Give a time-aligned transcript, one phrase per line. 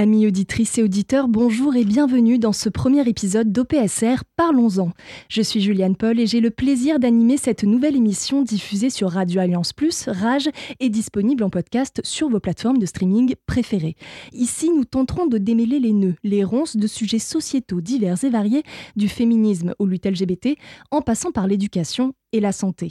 [0.00, 4.92] Amis auditrices et auditeurs, bonjour et bienvenue dans ce premier épisode d'OPSR Parlons-en.
[5.28, 9.42] Je suis Juliane Paul et j'ai le plaisir d'animer cette nouvelle émission diffusée sur Radio
[9.42, 13.94] Alliance Plus, Rage, et disponible en podcast sur vos plateformes de streaming préférées.
[14.32, 18.62] Ici, nous tenterons de démêler les nœuds, les ronces de sujets sociétaux divers et variés,
[18.96, 20.56] du féminisme aux luttes LGBT,
[20.90, 22.90] en passant par l'éducation et la santé.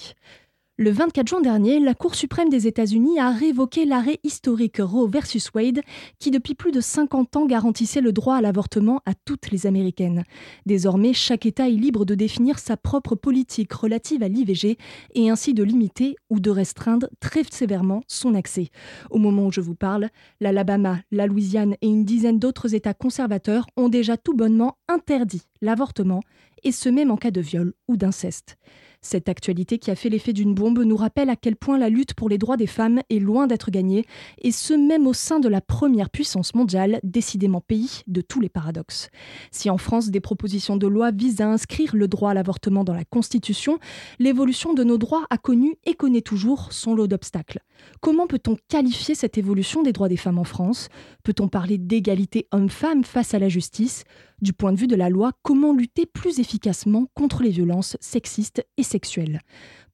[0.82, 5.52] Le 24 juin dernier, la Cour suprême des États-Unis a révoqué l'arrêt historique Roe versus
[5.54, 5.82] Wade
[6.20, 10.24] qui depuis plus de 50 ans garantissait le droit à l'avortement à toutes les Américaines.
[10.66, 14.78] Désormais, chaque État est libre de définir sa propre politique relative à l'IVG
[15.16, 18.70] et ainsi de limiter ou de restreindre très sévèrement son accès.
[19.10, 20.08] Au moment où je vous parle,
[20.40, 26.22] l'Alabama, la Louisiane et une dizaine d'autres États conservateurs ont déjà tout bonnement interdit l'avortement
[26.64, 28.58] et ce même en cas de viol ou d'inceste.
[29.02, 32.14] Cette actualité qui a fait l'effet d'une bombe nous rappelle à quel point la lutte
[32.14, 34.06] pour les droits des femmes est loin d'être gagnée,
[34.42, 38.50] et ce même au sein de la première puissance mondiale, décidément pays de tous les
[38.50, 39.10] paradoxes.
[39.52, 42.94] Si en France des propositions de loi visent à inscrire le droit à l'avortement dans
[42.94, 43.80] la Constitution,
[44.20, 47.62] l'évolution de nos droits a connu et connaît toujours son lot d'obstacles.
[48.02, 50.90] Comment peut-on qualifier cette évolution des droits des femmes en France?
[51.24, 54.04] Peut-on parler d'égalité homme-femme face à la justice?
[54.42, 58.66] Du point de vue de la loi, comment lutter plus efficacement contre les violences sexistes
[58.78, 59.42] et sexuelles?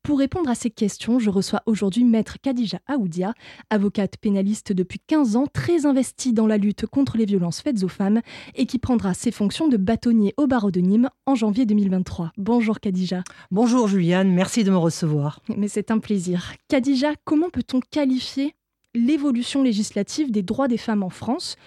[0.03, 3.33] Pour répondre à ces questions, je reçois aujourd'hui Maître Khadija Aoudia,
[3.71, 7.87] avocate pénaliste depuis 15 ans, très investie dans la lutte contre les violences faites aux
[7.87, 8.21] femmes
[8.53, 12.31] et qui prendra ses fonctions de bâtonnier au barreau de Nîmes en janvier 2023.
[12.37, 13.23] Bonjour Khadija.
[13.49, 15.41] Bonjour Juliane, merci de me recevoir.
[15.57, 16.53] Mais c'est un plaisir.
[16.67, 18.53] Khadija, comment peut-on qualifier
[18.93, 21.57] l'évolution législative des droits des femmes en France?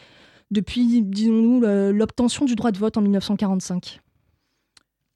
[0.50, 1.60] Depuis, disons-nous,
[1.92, 4.00] l'obtention du droit de vote en 1945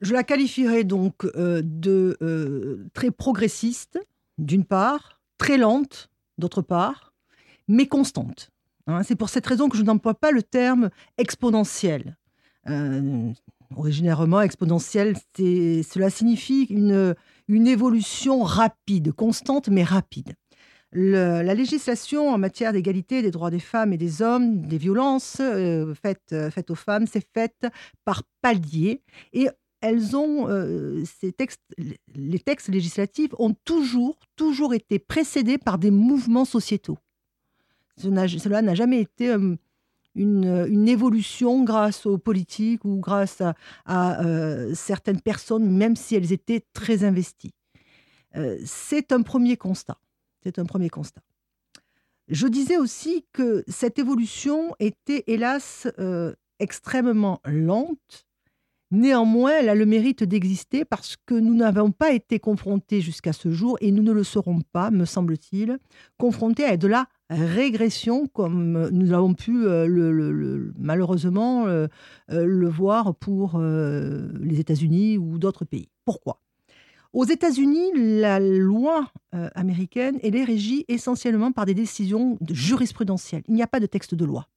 [0.03, 3.99] je la qualifierais donc euh, de euh, très progressiste,
[4.37, 7.13] d'une part, très lente, d'autre part,
[7.67, 8.49] mais constante.
[8.85, 9.01] Hein.
[9.03, 12.17] c'est pour cette raison que je n'emploie pas le terme exponentiel.
[12.67, 13.31] Euh,
[13.77, 17.15] originairement, exponentiel, cela signifie une,
[17.47, 20.33] une évolution rapide, constante mais rapide.
[20.93, 25.41] La législation en matière d'égalité des droits des femmes et des hommes, des violences
[26.01, 27.65] faites, faites, aux femmes, c'est faite
[28.05, 29.01] par paliers
[29.33, 29.49] et
[29.83, 31.61] elles ont, euh, ces textes,
[32.15, 36.97] les textes législatifs ont toujours, toujours été précédés par des mouvements sociétaux.
[37.97, 39.57] Cela n'a jamais été euh,
[40.15, 43.43] une, évolution grâce aux politiques ou grâce
[43.85, 47.53] à, euh, certaines personnes, même si elles étaient très investies.
[48.65, 49.97] c'est un premier constat.
[50.43, 51.21] C'est un premier constat.
[52.27, 55.87] Je disais aussi que cette évolution était, hélas,
[56.59, 58.25] extrêmement lente
[58.93, 63.49] Néanmoins, elle a le mérite d'exister parce que nous n'avons pas été confrontés jusqu'à ce
[63.49, 65.79] jour, et nous ne le serons pas, me semble-t-il,
[66.19, 71.87] confrontés à de la régression comme nous avons pu euh, malheureusement euh,
[72.29, 75.89] euh, le voir pour les États-Unis ou d'autres pays.
[76.05, 76.42] Pourquoi?
[77.13, 83.43] Aux États-Unis, la loi américaine est régie essentiellement par des décisions jurisprudentielles.
[83.47, 84.47] Il n'y a pas de texte de loi.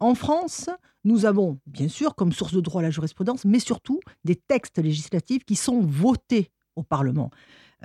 [0.00, 0.70] En France,
[1.04, 5.44] nous avons, bien sûr, comme source de droit la jurisprudence, mais surtout des textes législatifs
[5.44, 7.30] qui sont votés au Parlement.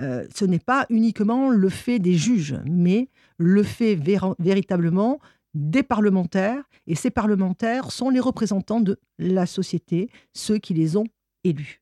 [0.00, 3.08] Euh, ce n'est pas uniquement le fait des juges, mais
[3.38, 3.96] le fait
[4.38, 5.18] véritablement
[5.54, 11.06] des parlementaires, et ces parlementaires sont les représentants de la société, ceux qui les ont
[11.44, 11.80] élus.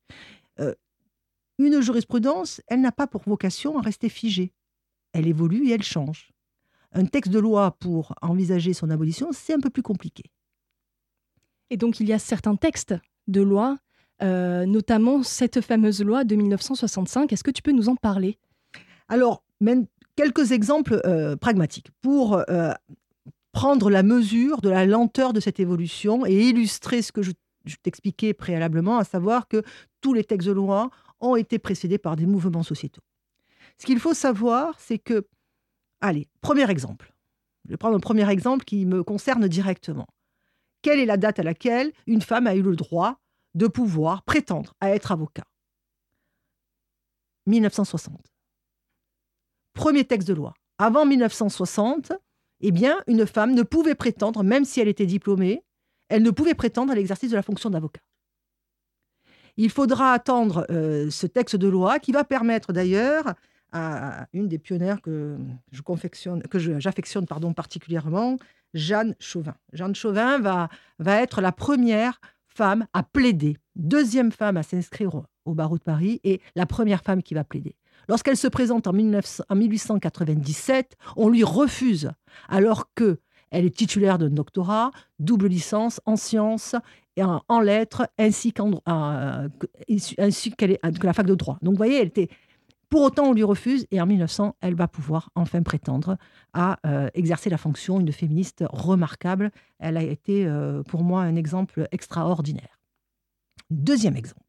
[1.59, 4.53] Une jurisprudence, elle n'a pas pour vocation à rester figée.
[5.13, 6.33] Elle évolue et elle change
[6.95, 10.25] un texte de loi pour envisager son abolition, c'est un peu plus compliqué.
[11.71, 12.95] Et donc il y a certains textes
[13.29, 13.79] de loi,
[14.23, 17.33] euh, notamment cette fameuse loi de 1965.
[17.33, 18.39] Est-ce que tu peux nous en parler?
[19.09, 22.73] Alors, même quelques exemples euh, pragmatiques pour euh,
[23.53, 27.33] prendre la mesure de la lenteur de cette évolution et illustrer ce que je,
[27.65, 29.63] je t'expliquais préalablement, à savoir que
[30.01, 30.91] tous les textes de loi
[31.23, 33.03] ont été précédés par des mouvements sociétaux.
[33.79, 35.27] Ce qu'il faut savoir, c'est que
[36.03, 37.15] Allez, premier exemple.
[37.65, 40.09] Je vais prendre un premier exemple qui me concerne directement.
[40.83, 43.21] Quelle est la date à laquelle une femme a eu le droit
[43.55, 45.45] de pouvoir prétendre à être avocat?
[47.47, 48.21] 1960.
[49.75, 50.55] Premier texte de loi.
[50.79, 52.13] Avant 1960,
[52.63, 55.63] eh bien, une femme ne pouvait prétendre, même si elle était diplômée,
[56.09, 58.01] elle ne pouvait prétendre à l'exercice de la fonction d'avocat.
[59.57, 63.35] Il faudra attendre euh, ce texte de loi qui va permettre d'ailleurs
[63.73, 65.39] à une des pionnières que
[65.71, 68.37] je confectionne, que j'affectionne pardon particulièrement,
[68.75, 69.55] Jeanne Chauvin.
[69.73, 70.69] Jeanne Chauvin va,
[70.99, 76.21] va être la première femme à plaider, deuxième femme à s'inscrire au barreau de Paris
[76.23, 77.75] et la première femme qui va plaider.
[78.09, 82.11] Lorsqu'elle se présente en, 1897, on lui refuse,
[82.49, 83.19] alors que
[83.51, 86.75] elle est titulaire d'un doctorat, double licence en sciences
[87.21, 89.49] en, lettres, ainsi, qu'en, euh,
[89.89, 91.59] que la fac de droit.
[91.63, 92.29] Donc, vous voyez, elle était.
[92.89, 96.19] Pour autant, on lui refuse et en 1900, elle va pouvoir enfin prétendre
[96.53, 99.51] à euh, exercer la fonction, une féministe remarquable.
[99.79, 102.79] Elle a été, euh, pour moi, un exemple extraordinaire.
[103.71, 104.43] Deuxième exemple.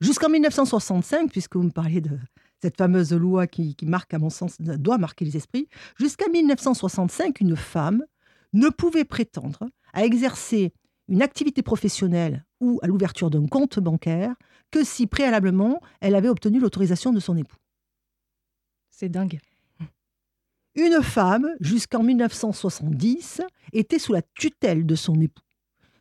[0.00, 2.18] Jusqu'en 1965, puisque vous me parliez de
[2.62, 5.68] cette fameuse loi qui, marque, à mon sens, doit marquer les esprits,
[5.98, 8.04] jusqu'à 1965, une femme
[8.54, 9.68] ne pouvait prétendre
[9.98, 10.72] à exercer
[11.08, 14.36] une activité professionnelle ou à l'ouverture d'un compte bancaire
[14.70, 17.56] que si préalablement elle avait obtenu l'autorisation de son époux.
[18.90, 19.40] C'est dingue.
[20.76, 23.40] Une femme, jusqu'en 1970,
[23.72, 25.42] était sous la tutelle de son époux.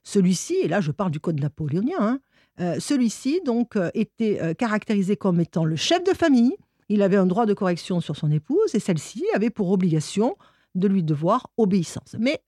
[0.03, 2.19] Celui-ci, et là je parle du code napoléonien, hein,
[2.59, 6.55] euh, celui-ci donc euh, était euh, caractérisé comme étant le chef de famille.
[6.87, 10.37] Il avait un droit de correction sur son épouse et celle-ci avait pour obligation
[10.75, 12.15] de lui devoir obéissance.
[12.19, 12.43] Mais,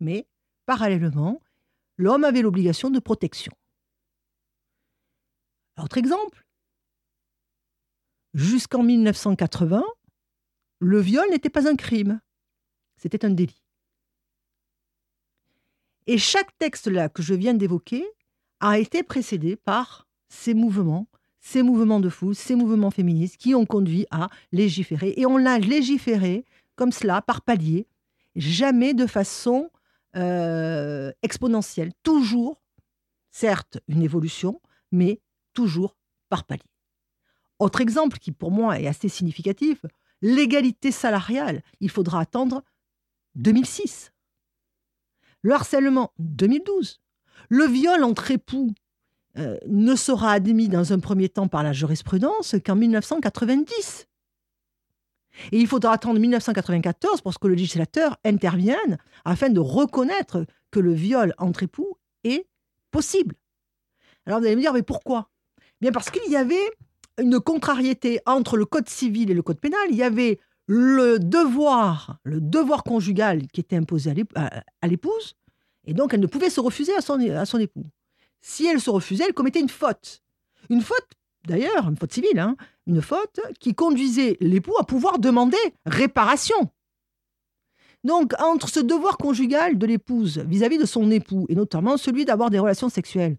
[0.00, 0.26] mais
[0.68, 1.40] parallèlement,
[1.96, 3.54] l'homme avait l'obligation de protection.
[5.82, 6.44] Autre exemple,
[8.34, 9.82] jusqu'en 1980,
[10.80, 12.20] le viol n'était pas un crime,
[12.98, 13.62] c'était un délit.
[16.06, 18.04] Et chaque texte là que je viens d'évoquer
[18.60, 21.08] a été précédé par ces mouvements,
[21.40, 25.14] ces mouvements de fous, ces mouvements féministes qui ont conduit à légiférer.
[25.16, 26.44] Et on l'a légiféré
[26.76, 27.86] comme cela, par palier,
[28.36, 29.70] jamais de façon
[30.18, 31.92] euh, exponentielle.
[32.02, 32.62] Toujours,
[33.30, 34.60] certes, une évolution,
[34.92, 35.20] mais
[35.54, 35.96] toujours
[36.28, 36.62] par palier.
[37.58, 39.84] Autre exemple qui pour moi est assez significatif,
[40.22, 41.62] l'égalité salariale.
[41.80, 42.62] Il faudra attendre
[43.34, 44.12] 2006.
[45.42, 47.00] Le harcèlement, 2012.
[47.48, 48.72] Le viol entre époux
[49.38, 54.06] euh, ne sera admis dans un premier temps par la jurisprudence qu'en 1990.
[55.52, 60.92] Et il faudra attendre 1994 pour que le législateur intervienne afin de reconnaître que le
[60.92, 62.46] viol entre époux est
[62.90, 63.34] possible.
[64.26, 65.30] Alors vous allez me dire, mais pourquoi?
[65.80, 66.70] Bien parce qu'il y avait
[67.18, 69.80] une contrariété entre le code civil et le code pénal.
[69.90, 74.12] Il y avait le devoir, le devoir conjugal qui était imposé
[74.82, 75.34] à l'épouse,
[75.84, 77.86] et donc, elle ne pouvait se refuser à son époux.
[78.42, 80.22] Si elle se refusait, elle commettait une faute.
[80.68, 81.08] Une faute,
[81.46, 82.56] d'ailleurs, une faute civile, hein,
[82.86, 86.70] une faute qui conduisait l'époux à pouvoir demander réparation.
[88.04, 92.50] Donc, entre ce devoir conjugal de l'épouse vis-à-vis de son époux, et notamment celui d'avoir
[92.50, 93.36] des relations sexuelles,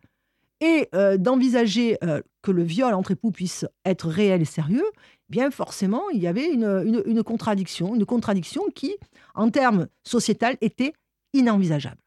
[0.61, 5.31] et euh, d'envisager euh, que le viol entre époux puisse être réel et sérieux, eh
[5.31, 8.95] bien forcément, il y avait une, une contradiction, une contradiction qui,
[9.35, 10.93] en termes sociétal, était
[11.33, 12.01] inenvisageable.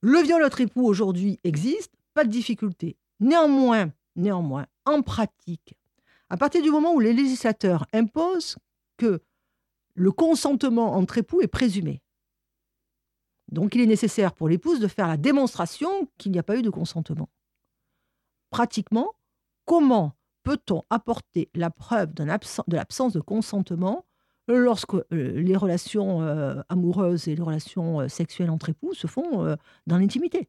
[0.00, 2.96] Le viol entre époux aujourd'hui existe, pas de difficulté.
[3.20, 5.74] Néanmoins, néanmoins, en pratique,
[6.28, 8.56] à partir du moment où les législateurs imposent
[8.96, 9.22] que
[9.94, 12.02] le consentement entre époux est présumé,
[13.50, 16.62] donc il est nécessaire pour l'épouse de faire la démonstration qu'il n'y a pas eu
[16.62, 17.28] de consentement.
[18.50, 19.12] Pratiquement,
[19.64, 24.06] comment peut-on apporter la preuve de l'absence de consentement
[24.48, 29.56] lorsque euh, les relations euh, amoureuses et les relations euh, sexuelles entre époux se font
[29.86, 30.48] dans l'intimité?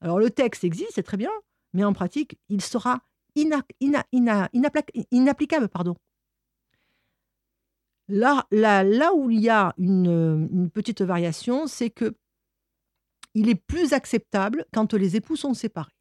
[0.00, 1.30] Alors le texte existe, c'est très bien,
[1.72, 3.00] mais en pratique, il sera
[3.34, 5.68] inapplicable.
[5.68, 5.96] Pardon.
[8.08, 12.14] Là, là, là, où il y a une, petite variation, c'est que
[13.34, 15.92] il est plus acceptable quand les époux sont séparés.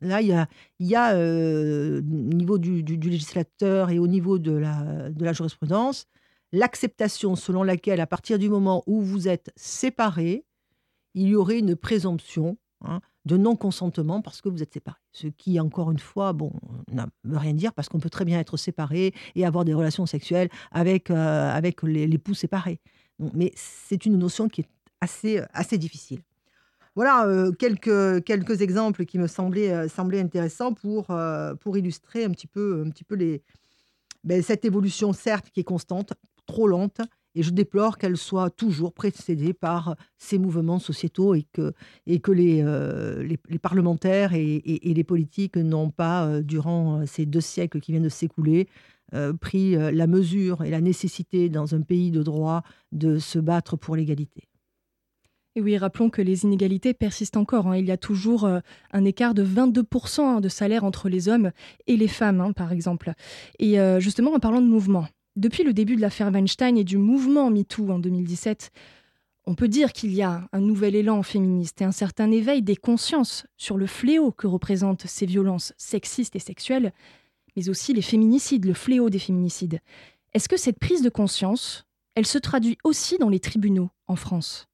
[0.00, 4.38] Là, il y a, il y a euh, au niveau du, législateur et au niveau
[4.38, 6.06] de la, de la jurisprudence,
[6.52, 10.44] l'acceptation selon laquelle, à partir du moment où vous êtes séparés,
[11.14, 14.96] il y aurait une présomption hein, de non-consentement parce que vous êtes séparés.
[15.12, 16.52] Ce qui, encore une fois, bon,
[16.90, 20.06] ne veut rien dire parce qu'on peut très bien être séparé et avoir des relations
[20.06, 22.80] sexuelles avec, euh, avec l'époux séparé.
[23.34, 24.68] mais c'est une notion qui est
[25.00, 26.22] assez, assez difficile.
[26.96, 32.24] Voilà euh, quelques, quelques exemples qui me semblaient, euh, semblaient intéressants pour, euh, pour illustrer
[32.24, 33.42] un petit peu, un petit peu les,
[34.24, 36.14] ben, cette évolution, certes, qui est constante,
[36.46, 37.02] trop lente,
[37.36, 41.72] et je déplore qu'elle soit toujours précédée par ces mouvements sociétaux et que,
[42.06, 48.08] que les, parlementaires et, les politiques n'ont pas, durant ces deux siècles qui viennent de
[48.08, 48.68] s'écouler,
[49.40, 52.62] pris la mesure et la nécessité dans un pays de droit
[52.92, 54.48] de se battre pour l'égalité.
[55.56, 57.66] Et oui, rappelons que les inégalités persistent encore.
[57.68, 57.78] Hein.
[57.78, 58.60] Il y a toujours euh,
[58.92, 61.50] un écart de 22% hein, de salaire entre les hommes
[61.86, 63.14] et les femmes, hein, par exemple.
[63.58, 66.96] Et euh, justement, en parlant de mouvement, depuis le début de l'affaire Weinstein et du
[66.96, 68.72] mouvement MeToo en 2017,
[69.46, 72.74] on peut dire qu'il y a un nouvel élan féministe et un certain éveil des
[72.74, 76.92] consciences sur le fléau que représentent ces violences sexistes et sexuelles,
[77.54, 79.80] mais aussi les féminicides, le fléau des féminicides.
[80.34, 84.66] Est-ce que cette prise de conscience, elle se traduit aussi dans les tribunaux en France?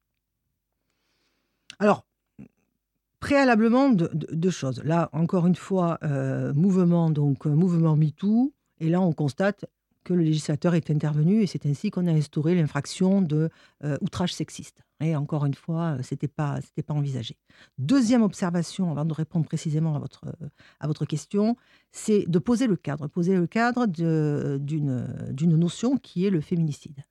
[1.77, 2.05] Alors,
[3.19, 4.81] préalablement, deux choses.
[4.83, 8.53] Là, encore une fois, euh, mouvement, donc euh, mouvement MeToo.
[8.79, 9.65] Et là, on constate
[10.03, 13.49] que le législateur est intervenu et c'est ainsi qu'on a instauré l'infraction de
[13.83, 14.83] euh, outrage sexiste.
[15.01, 17.37] Et encore une fois, ce n'était pas, pas envisagé.
[17.77, 20.23] Deuxième observation, avant de répondre précisément à votre,
[20.79, 21.57] à votre question,
[21.91, 27.03] c'est de poser le cadre, poser le cadre d'une notion qui est le féminicide.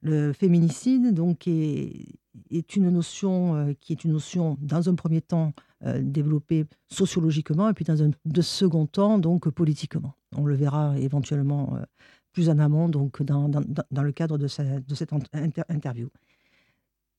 [0.00, 2.18] Le féminicide, donc, est,
[2.50, 5.52] est une notion euh, qui est une notion, dans un premier temps,
[5.84, 10.14] euh, développée sociologiquement, et puis dans un de second temps, donc politiquement.
[10.36, 11.84] On le verra éventuellement euh,
[12.32, 15.12] plus en amont, donc dans, le cadre de, cette
[15.68, 16.08] interview.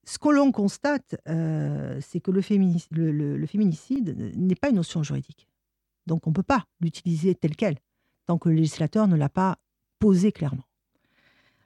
[0.05, 5.47] Ce que l'on constate, c'est que le féminicide n'est pas une notion juridique.
[6.07, 7.77] Donc on ne peut pas l'utiliser tel quel,
[8.25, 9.57] tant que le législateur ne l'a pas
[9.99, 10.65] posé clairement.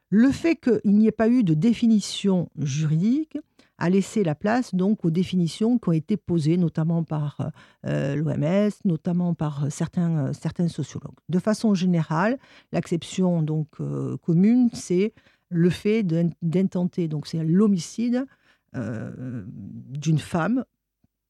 [0.09, 3.37] Le fait qu'il n'y ait pas eu de définition juridique
[3.77, 7.51] a laissé la place donc aux définitions qui ont été posées notamment par
[7.85, 11.17] euh, l'OMS, notamment par certains, euh, sociologues.
[11.29, 12.39] De façon générale,
[12.71, 15.13] l'acception donc euh, commune, c'est
[15.49, 16.03] le fait
[16.41, 18.25] d'intenter, donc c'est l'homicide
[18.73, 20.63] d'une femme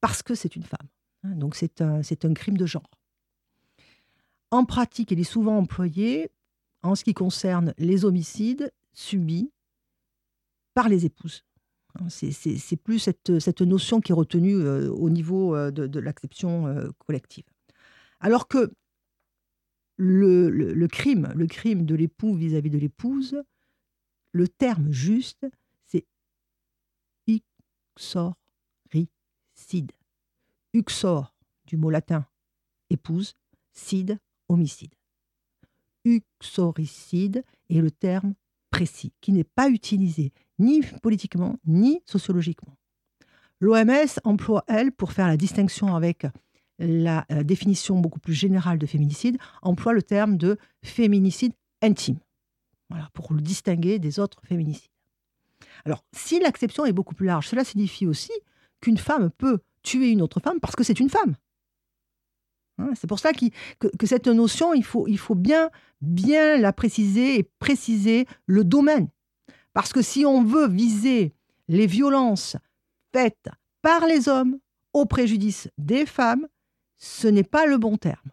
[0.01, 0.87] parce que c'est une femme.
[1.23, 1.35] Hein.
[1.35, 2.89] donc c'est un, un crime de genre.
[4.51, 6.29] En pratique, il est souvent employé
[6.83, 9.51] en ce qui concerne les homicides subis
[10.73, 11.43] par les épouses.
[11.95, 16.89] Hein, c'est plus cette, notion qui est retenue euh, au niveau euh, de, l'acception euh,
[16.99, 17.45] collective.
[18.19, 18.71] Alors que
[19.97, 23.41] le, le, crime, le crime de l'époux vis-à-vis de l'épouse,
[24.31, 25.47] le terme juste,
[25.87, 26.05] c'est
[27.27, 28.35] uxoricide.
[30.73, 31.33] Uxor,
[31.65, 32.27] du mot latin
[32.89, 33.33] épouse,
[33.73, 34.96] cide, homicide
[36.07, 38.33] uxoricide est le terme
[38.69, 42.75] précis, qui n'est pas utilisé ni politiquement ni sociologiquement.
[43.59, 46.27] L'OMS emploie, elle, pour faire la distinction avec
[46.79, 52.19] la euh, définition beaucoup plus générale de féminicide, emploie le terme de féminicide intime,
[52.89, 54.91] voilà, pour le distinguer des autres féminicides.
[55.85, 58.31] Alors, si l'acception est beaucoup plus large, cela signifie aussi
[58.81, 61.35] qu'une femme peut tuer une autre femme parce que c'est une femme.
[62.77, 65.69] Hein, c'est pour ça que, cette notion, il faut, bien,
[66.01, 69.09] la préciser et préciser le domaine.
[69.73, 71.33] Parce que si on veut viser
[71.67, 72.57] les violences
[73.13, 73.49] faites
[73.81, 74.59] par les hommes
[74.93, 76.47] au préjudice des femmes,
[76.97, 78.31] ce n'est pas le bon terme.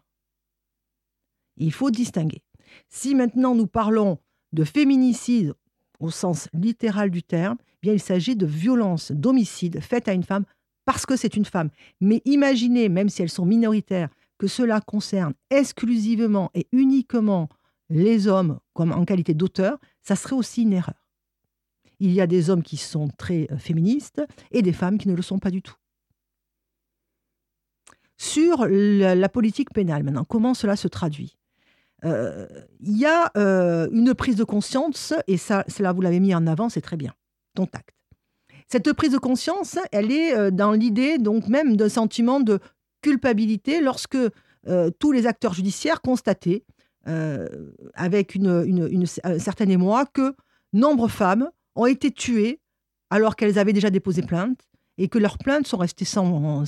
[1.57, 2.41] Il faut distinguer.
[2.89, 4.19] Si maintenant nous parlons
[4.53, 5.53] de féminicide
[5.99, 10.23] au sens littéral du terme, eh bien il s'agit de violences, d'homicide faites à une
[10.23, 10.45] femme
[10.83, 11.69] parce que c'est une femme.
[12.01, 17.49] Mais imaginez, même si elles sont minoritaires, que cela concerne exclusivement et uniquement
[17.89, 21.07] les hommes comme en qualité d'auteur, ça serait aussi une erreur.
[21.99, 25.15] Il y a des hommes qui sont très euh, féministes et des femmes qui ne
[25.15, 25.75] le sont pas du tout.
[28.17, 31.37] Sur la, politique pénale, maintenant, comment cela se traduit?
[32.05, 32.47] Euh,
[32.79, 36.69] Il y a euh, une prise de conscience, et cela vous l'avez mis en avant,
[36.69, 37.13] c'est très bien,
[37.55, 37.93] ton tact.
[38.69, 42.59] Cette prise de conscience, elle est dans l'idée donc même d'un sentiment de
[43.05, 44.17] culpabilité lorsque
[44.67, 46.63] euh, tous les acteurs judiciaires constataient,
[47.07, 47.47] euh,
[47.93, 50.33] avec une, une, un certain émoi, que
[50.73, 52.59] nombre de femmes ont été tuées
[53.11, 54.59] alors qu'elles avaient déjà déposé plainte
[54.97, 56.63] et que leurs plaintes sont restées sans,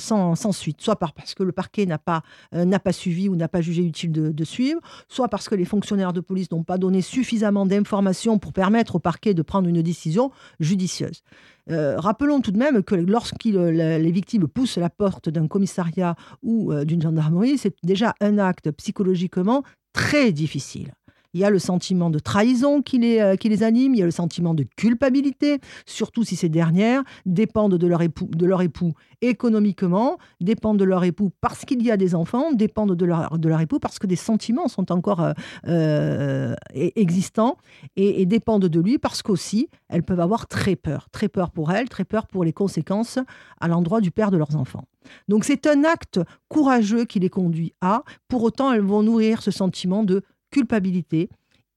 [0.52, 2.22] suite, soit parce que le parquet n'a pas,
[2.54, 5.66] euh, n'a pas suivi ou n'a pas jugé utile de, suivre, soit parce que les
[5.66, 9.82] fonctionnaires de police n'ont pas donné suffisamment d'informations pour permettre au parquet de prendre une
[9.82, 11.24] décision judicieuse.
[11.70, 16.72] Euh, rappelons tout de même que lorsque les victimes poussent la porte d'un commissariat ou
[16.72, 20.94] euh, d'une gendarmerie, c'est déjà un acte psychologiquement très difficile.
[21.38, 24.02] Il y a le sentiment de trahison qui les, euh, qui les anime, il y
[24.02, 28.64] a le sentiment de culpabilité, surtout si ces dernières dépendent de leur époux, de leur
[28.64, 33.38] époux économiquement, dépendent de leur époux parce qu'il y a des enfants, dépendent de leur,
[33.38, 35.34] de leur époux parce que des sentiments sont encore euh,
[35.68, 37.58] euh, e-, existants
[37.96, 41.72] et, et, dépendent de lui parce qu'aussi elles peuvent avoir très peur, très peur pour
[41.72, 43.20] elles, très peur pour les conséquences
[43.62, 44.86] à l'endroit du père de leurs enfants.
[45.28, 49.52] Donc c'est un acte courageux qui les conduit à, pour autant elles vont nourrir ce
[49.52, 51.30] sentiment de culpabilité.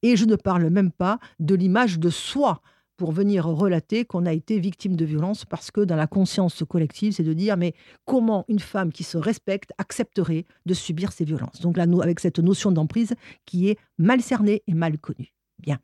[0.03, 2.62] Et je ne parle même pas de l'image de soi
[2.97, 7.15] pour venir relater qu'on a été victime de violence parce que dans la conscience collective,
[7.15, 7.73] c'est de dire mais
[8.05, 11.62] comment une femme qui se respecte accepterait de subir ces violences?
[11.62, 13.15] Donc là, avec cette notion d'emprise
[13.47, 15.33] qui est mal cernée et mal connue.
[15.59, 15.79] Bien.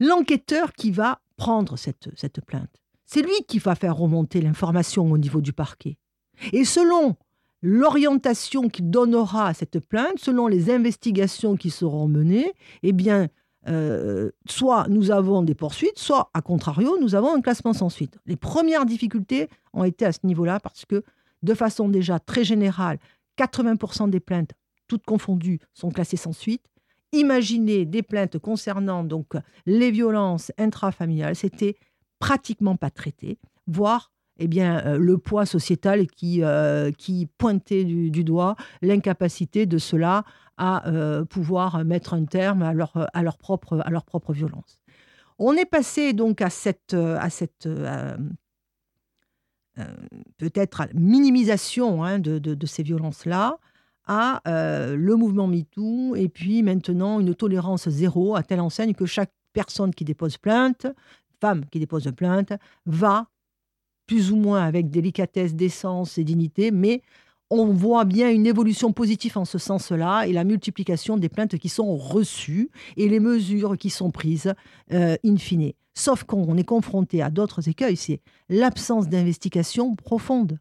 [0.00, 5.18] L'enquêteur qui va prendre cette, cette plainte, c'est lui qui va faire remonter l'information au
[5.18, 5.98] niveau du parquet.
[6.52, 7.16] Et selon
[7.62, 12.52] l'orientation qu'il donnera à cette plainte, selon les investigations qui seront menées,
[12.82, 13.28] eh bien,
[13.68, 18.18] euh, soit nous avons des poursuites, soit, à contrario, nous avons un classement sans suite.
[18.26, 21.04] Les premières difficultés ont été à ce niveau-là parce que,
[21.42, 22.98] de façon déjà très générale,
[23.38, 24.50] 80% des plaintes,
[24.88, 26.62] toutes confondues, sont classées sans suite.
[27.12, 29.34] Imaginez des plaintes concernant donc
[29.66, 31.76] les violences intrafamiliales, c'était
[32.18, 38.24] pratiquement pas traité, voire eh bien, euh, le poids sociétal qui, euh, qui pointait du,
[38.24, 40.24] doigt l'incapacité de cela
[40.56, 44.80] à euh, pouvoir mettre un terme à leur, à leur, propre, à leur propre violence.
[45.38, 47.68] On est passé donc à cette, à cette
[50.38, 53.58] peut-être minimisation hein, de, de, ces violences-là,
[54.06, 59.32] à le mouvement MeToo, et puis maintenant une tolérance zéro à telle enseigne que chaque
[59.52, 60.86] personne qui dépose plainte,
[61.40, 62.52] femme qui dépose plainte,
[62.86, 63.26] va
[64.06, 67.02] plus ou moins avec délicatesse, décence et dignité, mais
[67.50, 71.68] on voit bien une évolution positive en ce sens-là et la multiplication des plaintes qui
[71.68, 74.54] sont reçues et les mesures qui sont prises
[74.92, 75.72] euh, in fine.
[75.94, 80.58] Sauf qu'on est confronté à d'autres écueils, c'est l'absence d'investigation profonde.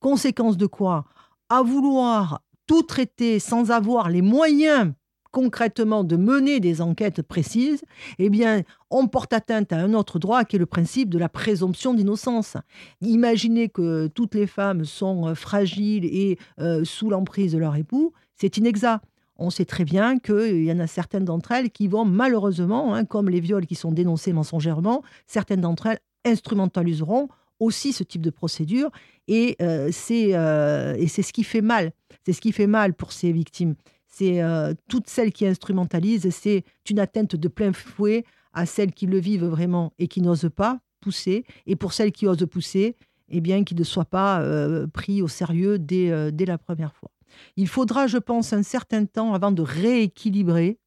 [0.00, 1.04] Conséquence de quoi?
[1.50, 4.92] À vouloir tout traiter sans avoir les moyens
[5.36, 7.82] concrètement de mener des enquêtes précises,
[8.18, 11.28] eh bien, on porte atteinte à un autre droit qui est le principe de la
[11.28, 12.56] présomption d'innocence.
[13.02, 18.14] Imaginez que toutes les femmes sont euh, fragiles et euh, sous l'emprise de leur époux,
[18.34, 19.04] c'est inexact.
[19.36, 23.04] On sait très bien qu'il y en a certaines d'entre elles qui vont malheureusement, hein,
[23.04, 27.28] comme les viols qui sont dénoncés mensongèrement, certaines d'entre elles instrumentaliseront
[27.60, 28.90] aussi ce type de procédure
[29.28, 31.92] et euh, c'est ce qui fait mal.
[32.24, 33.74] C'est ce qui fait mal pour ces victimes
[34.16, 38.24] c'est euh, toutes celles qui instrumentalisent, c'est une atteinte de plein fouet
[38.54, 42.26] à celles qui le vivent vraiment et qui n'osent pas pousser, et pour celles qui
[42.26, 42.96] osent pousser,
[43.28, 46.94] eh bien, qui ne soient pas euh, pris au sérieux dès, euh, dès, la première
[46.94, 47.10] fois.
[47.56, 50.78] Il faudra, je pense, un certain temps avant de rééquilibrer,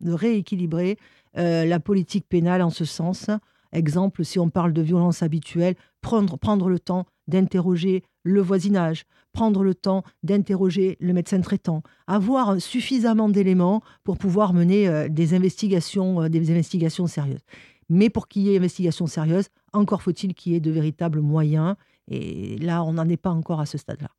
[0.00, 0.98] de rééquilibrer
[1.34, 3.30] la politique pénale en ce sens.
[3.72, 9.64] Exemple, si on parle de violence habituelle, prendre, prendre le temps d'interroger le voisinage, prendre
[9.64, 16.22] le temps d'interroger le médecin traitant, avoir suffisamment d'éléments pour pouvoir mener euh, des investigations,
[16.22, 17.44] euh, des investigations sérieuses.
[17.88, 21.74] Mais pour qu'il y ait investigation sérieuse, encore faut-il qu'il y ait de véritables moyens.
[22.08, 24.10] Et là, on n'en est pas encore à ce stade-là.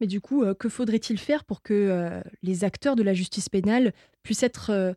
[0.00, 3.92] Mais du coup, euh, que faudrait-il faire pour que les acteurs de la justice pénale
[4.22, 4.94] puissent être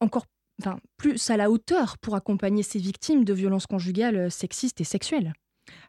[0.00, 0.26] encore
[0.60, 5.32] enfin, plus à la hauteur pour accompagner ces victimes de violences conjugales sexistes et sexuelles?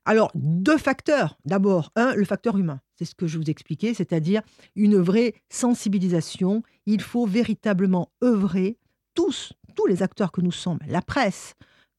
[0.05, 1.37] Alors, deux facteurs.
[1.45, 2.81] D'abord, un, le facteur humain.
[2.95, 4.41] C'est ce que je vous expliquais, c'est-à-dire
[4.75, 6.63] une vraie sensibilisation.
[6.85, 8.77] Il faut véritablement œuvrer,
[9.13, 11.53] tous, tous les acteurs que nous sommes, la presse,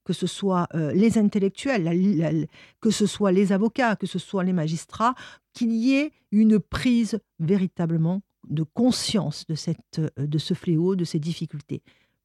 [0.04, 2.48] que ce soit euh, les intellectuels,
[2.80, 5.14] que ce soit les avocats, que ce soit les magistrats,
[5.52, 11.04] qu'il y ait une prise véritablement de conscience de, cette, euh, de ce fléau, de
[11.04, 11.82] ces difficultés,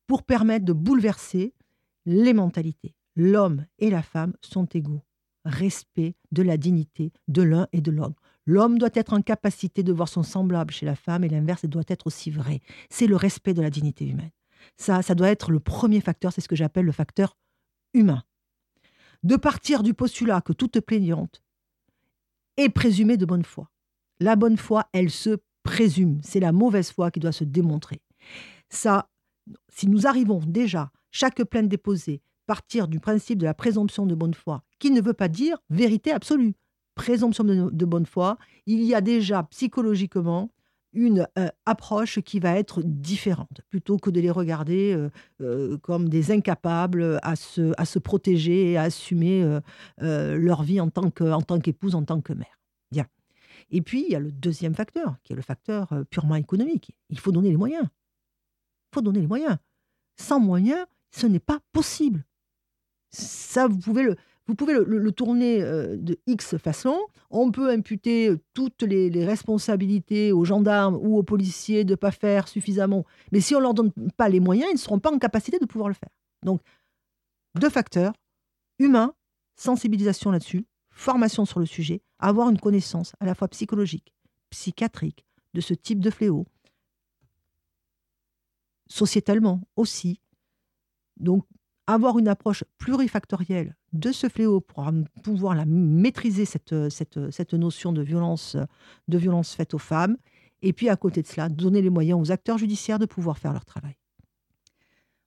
[0.08, 1.54] pour permettre de bouleverser
[2.06, 2.96] les mentalités.
[3.16, 5.04] L'homme et la femme sont égaux
[5.46, 8.22] respect de la dignité de l'un et de l'autre.
[8.46, 11.84] L'homme doit être en capacité de voir son semblable chez la femme et l'inverse doit
[11.88, 12.62] être aussi vrai.
[12.90, 14.32] C'est le respect de la dignité humaine.
[14.78, 17.38] Ça, ça doit être le premier facteur, c'est ce que j'appelle le facteur
[17.94, 18.24] humain.
[19.24, 21.44] De partir du postulat que toute plaignante
[22.58, 23.72] est présumée de bonne foi.
[24.20, 26.20] La bonne foi, elle se présume.
[26.24, 28.02] C'est la mauvaise foi qui doit se démontrer.
[28.70, 29.10] Ça,
[29.70, 34.34] si nous arrivons déjà, chaque plainte déposée, partir du principe de la présomption de bonne
[34.34, 36.56] foi, qui ne veut pas dire vérité absolue.
[36.96, 40.52] Présomption de, bonne foi, il y a déjà psychologiquement
[40.94, 45.10] une euh, approche qui va être différente, plutôt que de les regarder euh,
[45.42, 49.60] euh, comme des incapables à se, à se protéger et à assumer
[49.98, 52.60] leur vie en tant qu'épouse, en tant que mère.
[52.92, 53.06] Bien.
[53.72, 56.96] Et puis, il y a le deuxième facteur, qui est le facteur purement économique.
[57.10, 57.84] Il faut donner les moyens.
[57.84, 59.58] Il faut donner les moyens.
[60.18, 62.26] Sans moyens, ce n'est pas possible
[63.10, 64.16] ça, vous pouvez le,
[64.48, 67.00] vous pouvez le, tourner euh, de X façon.
[67.32, 72.12] On peut imputer euh, toutes les, responsabilités aux gendarmes ou aux policiers de ne pas
[72.12, 73.06] faire suffisamment.
[73.32, 75.58] Mais si on ne leur donne pas les moyens, ils ne seront pas en capacité
[75.58, 76.10] de pouvoir le faire.
[76.44, 76.62] Donc,
[77.60, 78.14] deux facteurs,
[78.78, 79.14] humain,
[79.56, 84.14] sensibilisation là-dessus, formation sur le sujet, avoir une connaissance à la fois psychologique,
[84.52, 86.46] psychiatrique de ce type de fléau,
[88.88, 90.20] sociétalement aussi.
[91.18, 91.46] Donc,
[91.88, 94.92] avoir une approche plurifactorielle de ce fléau pour
[95.24, 98.58] pouvoir la maîtriser, cette, cette, cette notion de violence,
[99.08, 100.18] de violence faite aux femmes.
[100.62, 103.54] Et puis à côté de cela, donner les moyens aux acteurs judiciaires de pouvoir faire
[103.54, 103.96] leur travail.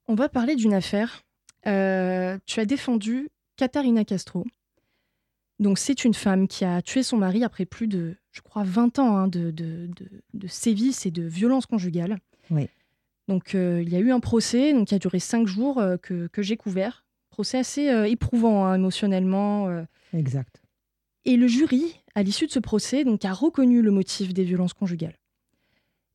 [0.07, 1.21] On va parler d'une affaire.
[1.67, 4.45] Euh, tu as défendu Katharina Castro.
[5.59, 8.99] Donc c'est une femme qui a tué son mari après plus de, je crois, 20
[8.99, 9.89] ans hein, de, de,
[10.33, 12.17] de, sévices et de violences conjugales.
[12.49, 12.69] Oui.
[13.29, 15.97] Donc euh, il y a eu un procès donc, qui a duré cinq jours euh,
[15.97, 17.05] que, que j'ai couvert.
[17.29, 19.85] Procès assez euh, éprouvant hein, émotionnellement.
[20.13, 20.61] Exact.
[21.25, 24.73] Et le jury, à l'issue de ce procès, donc, a reconnu le motif des violences
[24.73, 25.15] conjugales.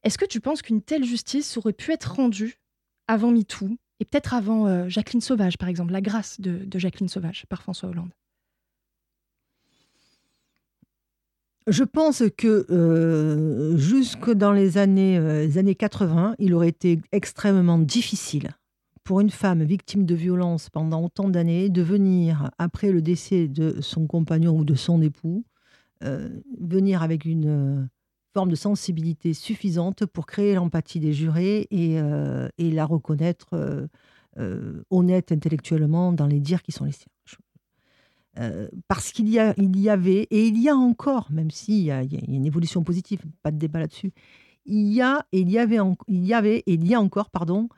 [0.03, 2.59] Est-ce que tu penses qu'une telle justice aurait pu être rendue
[3.07, 7.47] avant MeToo et peut-être avant Jacqueline Sauvage, par exemple, la grâce de, de Jacqueline Sauvage
[7.49, 8.13] par François Hollande?
[11.67, 17.79] Je pense que euh, jusque dans les années, euh, années 80, il aurait été extrêmement
[17.79, 18.51] difficile
[19.03, 23.81] pour une femme victime de violence pendant autant d'années de venir, après le décès de
[23.81, 25.45] son compagnon ou de son époux,
[26.03, 26.29] euh,
[26.61, 27.89] venir avec une
[28.35, 31.99] forme de sensibilité suffisante pour créer l'empathie des jurés et,
[32.59, 33.89] et la reconnaître
[34.91, 37.13] honnête intellectuellement dans les dires qui sont les siens.
[38.39, 42.45] Euh, parce qu'il y, avait, et il y a encore, même s'il y, a, une
[42.45, 44.13] évolution positive, pas de débat là-dessus,
[44.65, 47.69] il y a, avait, il y et il y a encore, pardon,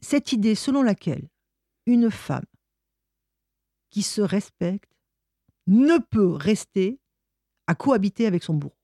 [0.00, 1.28] cette idée selon laquelle
[1.86, 2.44] une femme
[3.90, 4.92] qui se respecte
[5.66, 7.00] ne peut rester
[7.66, 8.76] à cohabiter avec son bourreau.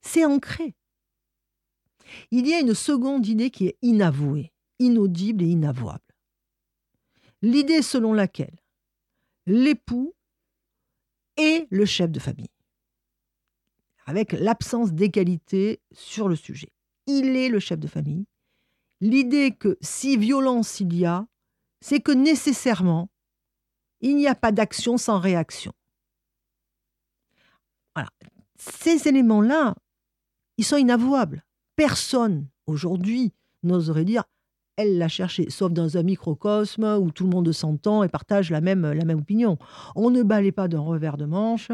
[0.00, 0.74] C'est ancré.
[2.30, 6.00] Il y a une seconde idée qui est inavouée, inaudible et inavouable.
[7.42, 8.56] L'idée selon laquelle
[9.50, 10.14] l'époux
[11.36, 12.52] et le chef de famille,
[14.06, 16.72] avec l'absence d'égalité sur le sujet.
[17.08, 18.26] Il est le chef de famille.
[19.00, 21.26] L'idée que si violence il y a,
[21.80, 23.10] c'est que nécessairement,
[24.00, 25.72] il n'y a pas d'action sans réaction.
[27.96, 28.10] Voilà.
[28.56, 29.74] Ces éléments-là,
[30.58, 31.44] ils sont inavouables.
[31.74, 33.32] Personne aujourd'hui
[33.64, 34.24] n'oserait dire
[34.80, 38.60] elle l'a cherché, sauf dans un microcosme où tout le monde s'entend et partage la
[38.60, 39.58] même, la même opinion.
[39.94, 41.70] On ne balaye pas d'un revers de manche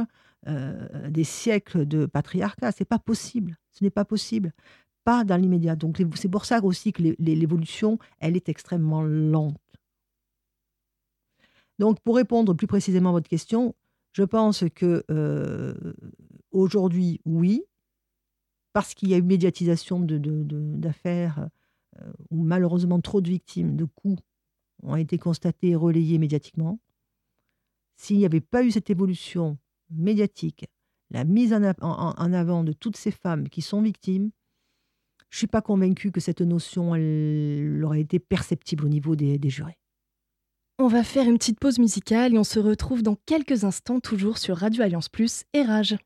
[0.49, 2.73] euh, des siècles de patriarcat.
[2.73, 3.57] C'est pas possible.
[3.73, 4.53] Ce n'est pas possible.
[5.05, 5.77] Pas dans l'immédiat.
[5.77, 9.57] Donc c'est pour ça aussi que l'évolution, elle est extrêmement lente.
[11.79, 13.75] Donc pour répondre plus précisément à votre question,
[14.13, 15.75] je pense que euh,
[16.51, 17.63] aujourd'hui, oui,
[18.73, 21.49] parce qu'il y a une médiatisation d'affaires.
[22.31, 24.23] Où malheureusement trop de victimes de coups
[24.83, 26.79] ont été constatées et relayées médiatiquement,
[27.97, 29.59] s'il n'y avait pas eu cette évolution
[29.91, 30.67] médiatique,
[31.11, 31.63] la mise en,
[32.33, 34.31] avant de toutes ces femmes qui sont victimes,
[35.31, 39.39] je ne suis pas convaincue que cette notion elle, aurait été perceptible au niveau des,
[39.39, 39.79] des jurés.
[40.79, 44.39] On va faire une petite pause musicale et on se retrouve dans quelques instants toujours
[44.39, 45.97] sur Radio Alliance Plus et Rage.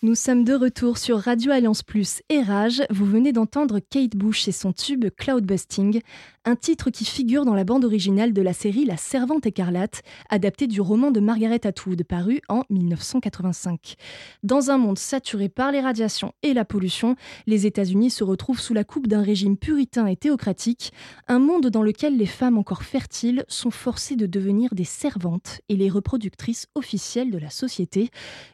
[0.00, 2.84] Nous sommes de retour sur Radio Alliance Plus et Rage.
[2.88, 6.02] Vous venez d'entendre Kate Bush et son tube Cloudbusting,
[6.44, 10.68] un titre qui figure dans la bande originale de la série La Servante écarlate, adaptée
[10.68, 13.96] du roman de Margaret Atwood, paru en 1985.
[14.44, 17.16] Dans un monde saturé par les radiations et la pollution,
[17.48, 20.92] les États-Unis se retrouvent sous la coupe d'un régime puritain et théocratique,
[21.26, 25.74] un monde dans lequel les femmes encore fertiles sont forcées de devenir des servantes et
[25.74, 28.10] les reproductrices officielles de la société.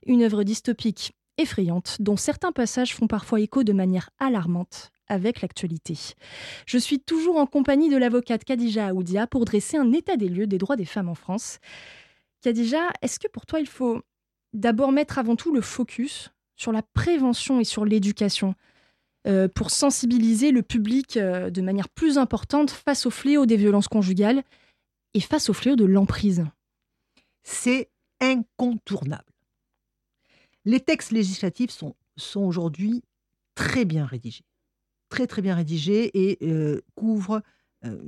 [0.07, 5.99] Une œuvre dystopique effrayante, dont certains passages font parfois écho de manière alarmante avec l'actualité.
[6.67, 10.47] Je suis toujours en compagnie de l'avocate Khadija Aoudia pour dresser un état des lieux
[10.47, 11.59] des droits des femmes en France.
[12.43, 14.01] Khadija, est-ce que pour toi il faut
[14.53, 18.55] d'abord mettre avant tout le focus sur la prévention et sur l'éducation
[19.27, 23.89] euh, pour sensibiliser le public euh, de manière plus importante face au fléau des violences
[23.89, 24.43] conjugales
[25.15, 26.45] et face au fléau de l'emprise?
[27.43, 29.34] C'est incontournable.
[30.65, 31.95] Les textes législatifs sont,
[32.37, 33.03] aujourd'hui
[33.55, 34.45] très bien rédigés.
[35.09, 37.43] Très, très bien rédigés et euh, couvrent
[37.85, 37.99] euh,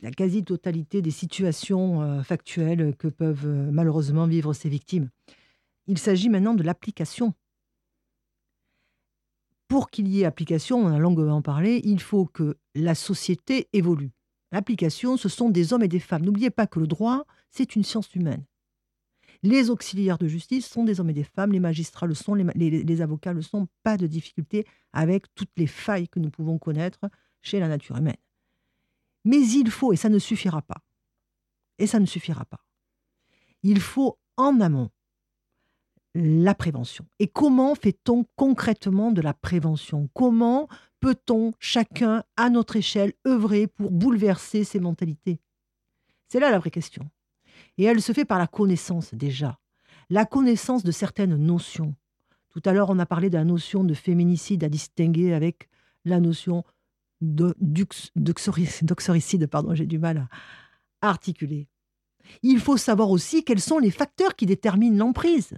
[0.00, 5.08] la quasi-totalité des situations euh, factuelles que peuvent malheureusement vivre ces victimes.
[5.86, 7.34] Il s'agit maintenant de l'application.
[9.66, 14.12] Pour qu'il y ait application, on a longuement parlé, il faut que la société évolue.
[14.52, 16.24] L'application, ce sont des hommes et des femmes.
[16.24, 18.44] N'oubliez pas que le droit, c'est une science humaine.
[19.44, 23.02] Les auxiliaires de justice sont des hommes et des femmes, les magistrats le sont, les,
[23.02, 27.10] avocats le sont, pas de difficulté avec toutes les failles que nous pouvons connaître
[27.42, 28.16] chez la nature humaine.
[29.26, 30.82] Mais il faut, et ça ne suffira pas,
[31.76, 32.64] et ça ne suffira pas,
[33.62, 34.88] il faut en amont
[36.14, 37.06] la prévention.
[37.18, 40.08] Et comment fait-on concrètement de la prévention?
[40.14, 40.68] Comment
[41.00, 45.38] peut-on chacun à notre échelle œuvrer pour bouleverser ces mentalités?
[46.28, 47.10] C'est là la vraie question.
[47.78, 49.58] Et elle se fait par la connaissance déjà,
[50.10, 51.94] la connaissance de certaines notions.
[52.50, 55.68] Tout à l'heure, on a parlé de la notion de féminicide à distinguer avec
[56.04, 56.64] la notion
[57.20, 60.28] d'oxoricide, pardon, j'ai du mal
[61.00, 61.68] à articuler.
[62.42, 65.54] Il faut savoir aussi quels sont les facteurs qui déterminent l'emprise.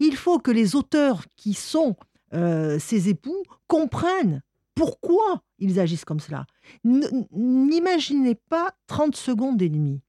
[0.00, 1.96] Il faut que les auteurs qui sont
[2.34, 4.42] euh, ces époux comprennent
[4.74, 6.46] pourquoi ils agissent comme cela.
[6.84, 10.02] N'imaginez pas 30 secondes d'ennemi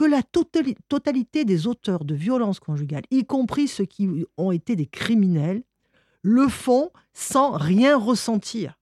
[0.00, 4.08] que la totalité des auteurs de violences conjugales, y compris ceux qui
[4.38, 5.62] ont été des criminels,
[6.22, 8.78] le font sans rien ressentir,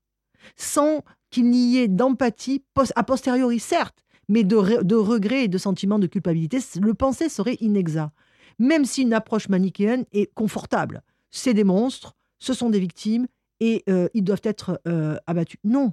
[0.55, 2.63] sans qu'il n'y ait d'empathie
[2.95, 6.59] a posteriori, certes, mais de, de regret et de sentiment de culpabilité.
[6.79, 8.13] Le penser serait inexact,
[8.57, 11.03] même si une approche manichéenne est confortable.
[11.31, 13.27] C'est des monstres, ce sont des victimes
[13.59, 15.59] et euh, ils doivent être euh, abattus.
[15.65, 15.91] Non,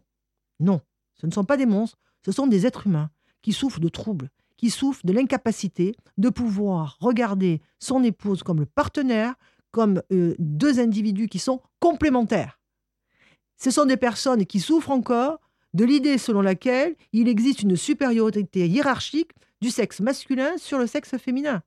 [0.60, 0.80] non,
[1.20, 3.10] ce ne sont pas des monstres, ce sont des êtres humains
[3.42, 8.66] qui souffrent de troubles, qui souffre de l'incapacité de pouvoir regarder son épouse comme le
[8.66, 9.34] partenaire,
[9.70, 12.58] comme euh, deux individus qui sont complémentaires.
[13.58, 15.40] Ce sont des personnes qui souffrent encore
[15.74, 21.16] de l'idée selon laquelle il existe une supériorité hiérarchique du sexe masculin sur le sexe
[21.18, 21.62] féminin.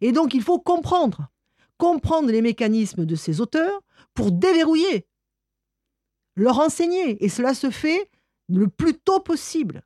[0.00, 1.28] Et donc il faut comprendre,
[1.76, 3.82] comprendre les mécanismes de ces auteurs
[4.14, 5.06] pour déverrouiller,
[6.36, 7.22] leur enseigner.
[7.24, 8.10] Et cela se fait
[8.48, 9.82] le plus tôt possible.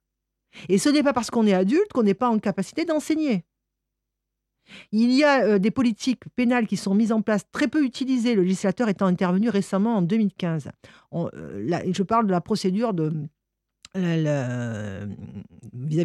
[0.68, 3.44] Et ce n'est pas parce qu'on est adulte qu'on n'est pas en capacité d'enseigner.
[4.90, 8.34] Il y a euh, des politiques pénales qui sont mises en place, très peu utilisées,
[8.34, 10.70] le législateur étant intervenu récemment en 2015.
[11.14, 12.92] Euh, je parle de la procédure
[13.94, 14.42] vis-à-vis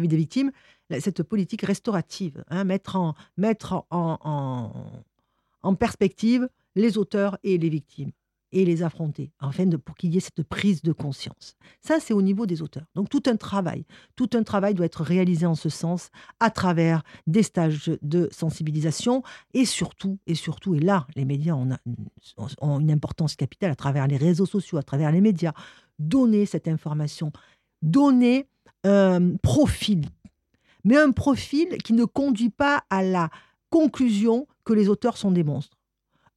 [0.08, 0.52] des victimes,
[1.00, 2.96] cette politique restaurative, hein, mettre
[3.90, 8.12] en perspective les auteurs et les victimes
[8.52, 11.56] et les affronter, enfin de, pour qu'il y ait cette prise de conscience.
[11.80, 12.84] Ça, c'est au niveau des auteurs.
[12.94, 13.84] Donc tout un travail,
[14.14, 19.22] tout un travail doit être réalisé en ce sens à travers des stages de sensibilisation
[19.54, 21.70] et surtout, et surtout, et là, les médias ont,
[22.60, 25.52] ont une importance capitale à travers les réseaux sociaux, à travers les médias,
[25.98, 27.32] donner cette information,
[27.80, 28.46] donner
[28.84, 30.06] un profil,
[30.84, 33.30] mais un profil qui ne conduit pas à la
[33.70, 35.81] conclusion que les auteurs sont des monstres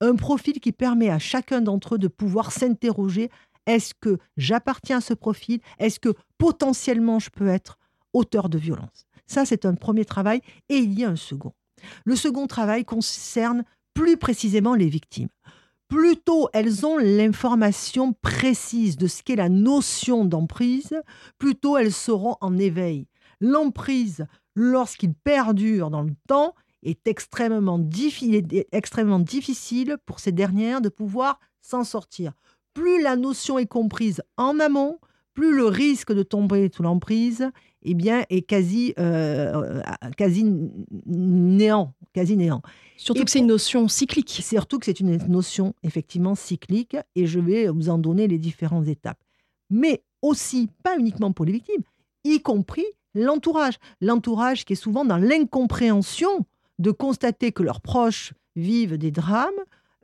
[0.01, 3.29] un profil qui permet à chacun d'entre eux de pouvoir s'interroger
[3.65, 5.59] est-ce que j'appartiens à ce profil?
[5.79, 7.77] Est-ce que potentiellement je peux être
[8.13, 9.07] auteur de violence?
[9.25, 11.53] Ça, c'est un premier travail et il y a un second.
[12.03, 15.29] Le second travail concerne plus précisément les victimes.
[15.87, 20.95] Plus tôt elles ont l'information précise de ce qu'est la notion d'emprise,
[21.37, 23.07] plus tôt elles seront en éveil.
[23.39, 26.55] L'emprise, lorsqu'il perdure dans le temps,
[26.85, 27.79] est extrêmement,
[28.71, 32.33] extrêmement difficile pour ces dernières de pouvoir s'en sortir.
[32.73, 34.99] Plus la notion est comprise en amont,
[35.33, 37.49] plus le risque de tomber sous l'emprise
[37.87, 39.81] eh bien, est quasi, euh,
[40.17, 40.45] quasi
[41.05, 42.61] néant, quasi néant.
[42.97, 44.41] Surtout Et que c'est une notion cyclique.
[44.43, 48.87] Surtout que c'est une notion effectivement cyclique et je vais vous en donner les différentes
[48.87, 49.19] étapes.
[49.69, 51.83] Mais aussi, pas uniquement pour les victimes,
[52.23, 53.75] y compris l'entourage.
[54.01, 56.45] L'entourage qui est souvent dans l'incompréhension
[56.79, 59.49] de constater que leurs proches vivent des drames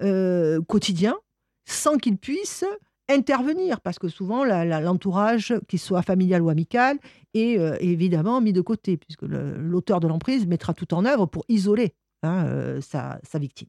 [0.01, 1.17] euh, quotidiens
[1.65, 2.65] sans qu'ils puissent
[3.10, 6.97] intervenir, parce que souvent l'entourage, qu'il soit familial ou amical,
[7.34, 11.43] est euh, évidemment mis de côté, puisque l'auteur de l'emprise mettra tout en œuvre pour
[11.49, 13.67] isoler hein, euh, sa victime.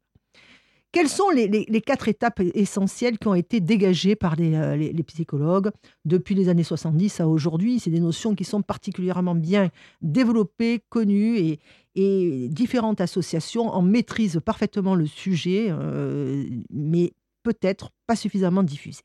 [0.92, 5.70] Quelles sont les, quatre étapes essentielles qui ont été dégagées par les, euh, psychologues
[6.05, 7.81] depuis les années 70 à aujourd'hui?
[7.81, 9.70] C'est des notions qui sont particulièrement bien
[10.02, 11.59] développées, connues
[11.94, 19.02] et, différentes associations en maîtrisent parfaitement le sujet, euh, mais peut-être pas suffisamment diffusées.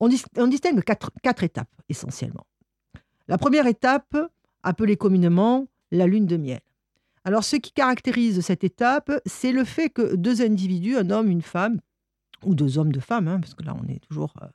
[0.00, 2.46] On, dis- on distingue quatre étapes essentiellement.
[3.28, 4.16] La première étape,
[4.62, 6.60] appelée communément la lune de miel.
[7.24, 11.42] Alors, ce qui caractérise cette étape, c'est le fait que deux individus, un homme, une
[11.42, 11.80] femme,
[12.44, 14.46] ou deux hommes, deux femmes, hein, parce que là, on est toujours, euh,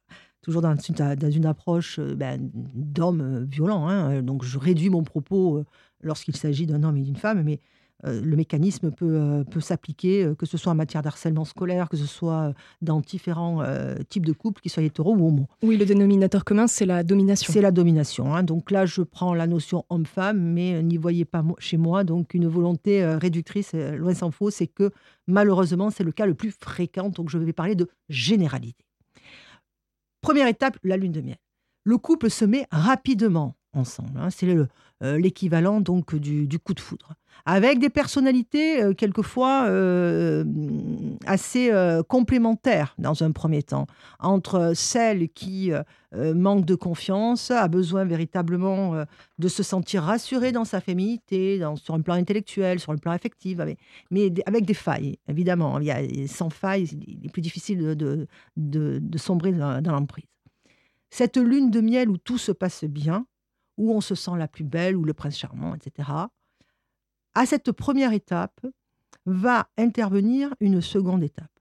[0.41, 3.87] toujours dans, une, approche euh, ben, d'homme euh, violent.
[3.87, 4.23] hein.
[4.23, 5.63] donc, je réduis mon propos
[6.01, 7.59] lorsqu'il s'agit d'un homme et d'une femme, mais
[8.05, 11.97] le mécanisme peut, euh, peut s'appliquer, euh, que ce soit en matière d'harcèlement scolaire, que
[11.97, 15.47] ce soit euh, dans différents euh, types de couples, qu'ils soient hétéros ou homo.
[15.63, 17.51] Oui, le dénominateur commun, c'est la domination.
[17.53, 18.33] C'est la domination.
[18.35, 18.43] hein.
[18.43, 22.33] Donc là, je prends la notion homme-femme, mais euh, n'y voyez pas chez moi donc
[22.33, 24.91] une volonté euh, réductrice, euh, loin s'en faut, c'est que
[25.27, 27.09] malheureusement, c'est le cas le plus fréquent.
[27.09, 28.85] Donc je vais parler de généralité.
[30.21, 31.37] Première étape, la lune de miel.
[31.83, 34.17] Le couple se met rapidement ensemble.
[34.19, 34.29] hein.
[34.29, 34.67] C'est le-
[35.03, 37.15] euh, l'équivalent donc du, coup de foudre.
[37.45, 40.45] Avec des personnalités euh, quelquefois euh,
[41.25, 41.69] assez
[42.07, 43.87] complémentaires dans un premier temps
[44.19, 45.71] entre celle qui
[46.13, 49.03] manque de confiance, a besoin véritablement
[49.37, 53.11] de se sentir rassurée dans sa féminité, dans, sur un plan intellectuel, sur le plan
[53.11, 53.59] affectif,
[54.11, 55.79] mais avec des failles, évidemment.
[55.79, 60.25] Il y a, sans failles, il est plus difficile de sombrer dans, dans l'emprise.
[61.09, 63.25] Cette lune de miel où tout se passe bien,
[63.77, 66.09] où on se sent la plus belle, ou le prince charmant, etc.,
[67.33, 68.65] à cette première étape
[69.25, 71.51] va intervenir une seconde étape.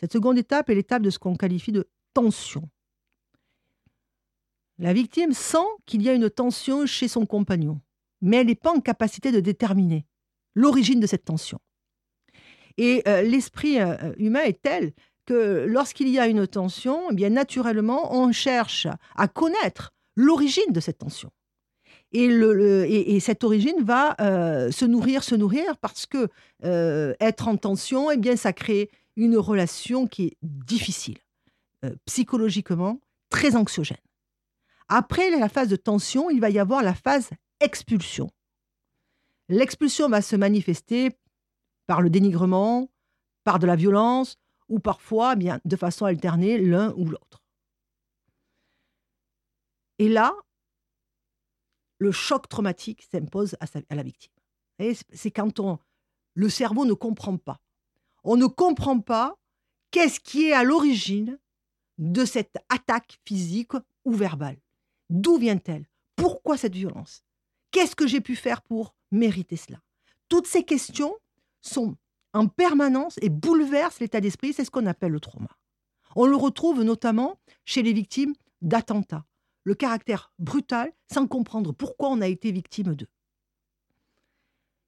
[0.00, 2.68] Cette seconde étape est l'étape de ce qu'on qualifie de tension.
[4.78, 7.80] La victime sent qu'il y a une tension chez son compagnon,
[8.20, 10.06] mais elle n'est pas en capacité de déterminer
[10.54, 11.60] l'origine de cette tension.
[12.76, 14.92] Et euh, l'esprit euh, humain est tel
[15.26, 20.80] que lorsqu'il y a une tension, eh bien naturellement, on cherche à connaître l'origine de
[20.80, 21.30] cette tension.
[22.12, 26.28] Et, le- et cette origine va euh, se nourrir, se nourrir, parce que
[26.64, 31.18] euh, être en tension, eh bien, ça crée une relation qui est difficile,
[31.84, 33.00] euh, psychologiquement
[33.30, 33.98] très anxiogène.
[34.88, 38.30] Après la phase de tension, il va y avoir la phase expulsion.
[39.48, 41.10] L'expulsion va se manifester
[41.86, 42.88] par le dénigrement,
[43.44, 44.36] par de la violence,
[44.68, 47.42] ou parfois eh bien, de façon alternée l'un ou l'autre.
[49.98, 50.34] Et là,
[51.98, 54.32] le choc traumatique s'impose à, la victime.
[54.78, 55.60] C'est- quand
[56.34, 57.60] le cerveau ne comprend pas.
[58.24, 59.38] On ne comprend pas
[59.90, 61.38] qu'est-ce qui est à l'origine
[61.98, 63.72] de cette attaque physique
[64.04, 64.58] ou verbale.
[65.10, 65.86] D'où vient-elle?
[66.16, 67.22] Pourquoi cette violence?
[67.70, 69.80] Qu'est-ce que j'ai pu faire pour mériter cela?
[70.28, 71.14] Toutes ces questions
[71.60, 71.96] sont
[72.32, 74.52] en permanence et bouleversent l'état d'esprit.
[74.52, 75.50] C'est ce qu'on appelle le trauma.
[76.16, 79.24] On le retrouve notamment chez les victimes d'attentats.
[79.64, 83.08] Le caractère brutal sans comprendre pourquoi on a été victime d'eux.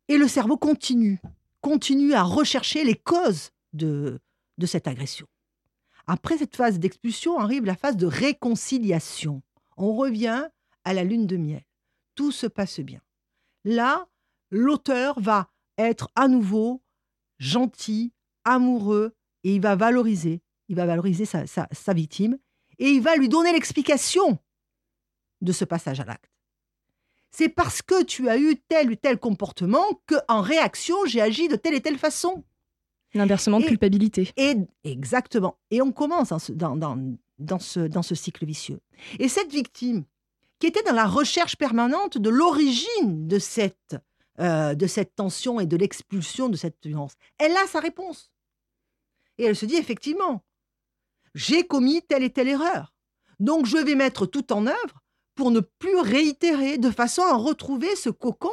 [0.09, 1.21] Et le cerveau continue,
[1.61, 4.21] continue à rechercher les causes de,
[4.59, 5.27] de cette agression.
[6.07, 9.43] Après cette phase d'expulsion arrive la phase de réconciliation.
[9.77, 10.47] On revient
[10.85, 11.65] à la lune de miel.
[12.15, 13.01] Tout se passe bien.
[13.65, 14.07] Là,
[14.51, 16.83] l'auteur va être à nouveau
[17.39, 18.13] gentil,
[18.45, 22.39] amoureux, et il va valoriser, sa victime,
[22.79, 24.39] et il va lui donner l'explication
[25.41, 26.31] de ce passage à l'acte.
[27.31, 31.49] C'est parce que tu as eu tel ou tel comportement que, en réaction, j'ai agi
[31.49, 32.45] de telle et telle façon.
[33.15, 34.33] L'inversement de Et- culpabilité.
[34.37, 35.59] Et exactement.
[35.71, 36.99] Et on commence dans ce, dans, dans,
[37.39, 38.81] dans ce, dans ce cycle vicieux.
[39.19, 40.05] Et cette victime,
[40.59, 43.97] qui était dans la recherche permanente de l'origine de cette,
[44.41, 48.31] euh, de cette tension et de l'expulsion de cette violence, elle a sa réponse.
[49.37, 50.43] Et elle se dit effectivement,
[51.35, 52.95] j'ai commis telle et telle erreur.
[53.41, 55.03] Donc je vais mettre tout en œuvre
[55.37, 58.51] pour ne plus réitérer, de façon à retrouver ce cocon,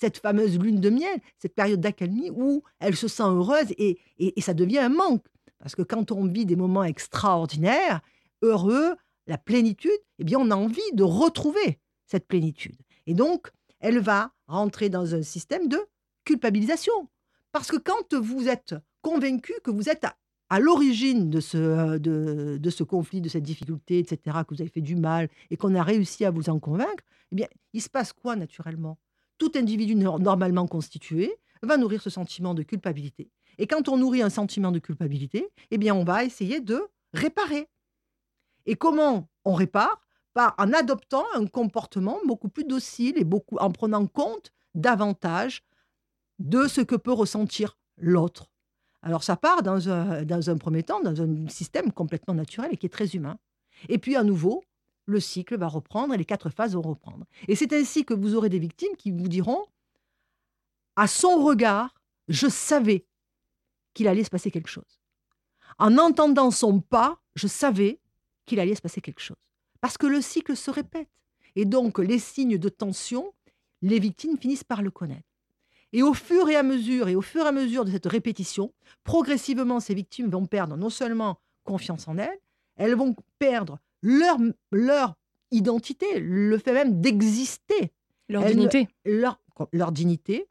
[0.00, 4.40] cette fameuse lune de miel, cette période d'accalmie où elle se sent heureuse et, et-
[4.40, 5.24] ça devient un manque.
[5.58, 8.00] Parce que quand on vit des moments extraordinaires,
[8.40, 8.94] heureux,
[9.26, 12.76] la plénitude, eh bien on a envie de retrouver cette plénitude.
[13.06, 13.50] Et donc,
[13.80, 15.78] elle va rentrer dans un système de
[16.24, 17.08] culpabilisation.
[17.52, 20.06] Parce que quand vous êtes convaincu que vous êtes
[20.50, 24.70] à, l'origine de ce, de, de, ce conflit, de cette difficulté, etc., que vous avez
[24.70, 27.88] fait du mal et qu'on a réussi à vous en convaincre, eh bien, il se
[27.88, 28.98] passe quoi naturellement?
[29.38, 33.30] Tout individu normalement constitué va nourrir ce sentiment de culpabilité.
[33.58, 36.82] Et quand on nourrit un sentiment de culpabilité, eh bien, on va essayer de
[37.12, 37.68] réparer.
[38.66, 40.00] Et comment on répare?
[40.32, 45.64] Par en adoptant un comportement beaucoup plus docile et beaucoup en prenant compte davantage
[46.38, 48.50] de ce que peut ressentir l'autre.
[49.02, 52.90] Alors ça part dans un, premier temps dans un système complètement naturel et qui est
[52.90, 53.38] très humain.
[53.88, 54.62] Et puis à nouveau,
[55.06, 57.24] le cycle va reprendre et les quatre phases vont reprendre.
[57.48, 59.66] Et c'est ainsi que vous aurez des victimes qui vous diront,
[60.96, 61.94] à son regard,
[62.28, 63.06] je savais
[63.94, 65.00] qu'il allait se passer quelque chose.
[65.78, 68.00] En entendant son pas, je savais
[68.44, 69.36] qu'il allait se passer quelque chose.
[69.80, 71.08] Parce que le cycle se répète.
[71.56, 73.32] Et donc, les signes de tension,
[73.82, 75.29] les victimes finissent par le connaître.
[75.92, 78.72] Et au fur et à mesure, et au fur et à mesure de cette répétition,
[79.04, 82.38] progressivement, ces victimes vont perdre non seulement confiance en elles,
[82.76, 84.38] elles vont perdre leur,
[84.70, 85.14] leur
[85.50, 87.92] identité, le fait même d'exister.
[88.28, 88.88] Leur dignité.
[89.04, 89.40] Leur,
[89.72, 90.48] leur dignité,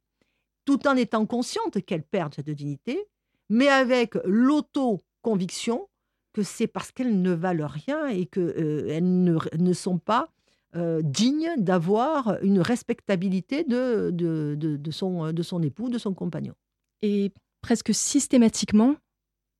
[0.65, 3.07] tout en étant conscientes qu'elles perdent cette dignité,
[3.49, 5.87] mais avec l'auto-conviction
[6.33, 10.29] que c'est parce qu'elles ne valent rien et qu'elles euh, ne, ne, sont pas
[10.75, 16.53] euh, dignes d'avoir une respectabilité de, de, de, son, de son époux, de son compagnon.
[17.01, 18.95] Et presque systématiquement,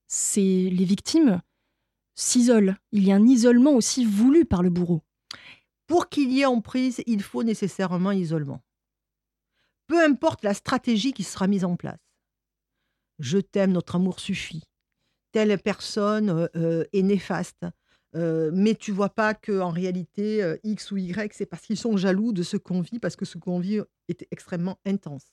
[0.07, 1.41] c'est les victimes
[2.15, 2.75] s'isolent.
[2.91, 5.01] Il y a un isolement aussi voulu par le bourreau.
[5.87, 8.61] Pour qu'il y ait emprise, il faut nécessairement isolement.
[9.87, 11.99] Peu importe la stratégie qui sera mise en place.
[13.17, 14.63] Je t'aime, notre amour suffit.
[15.31, 17.65] Telle personne euh, euh, est néfaste.
[18.13, 22.33] Mais tu vois pas que en réalité X ou Y, c'est parce qu'ils sont jaloux
[22.33, 25.31] de ce qu'on vit, parce que ce qu'on vit est extrêmement intense.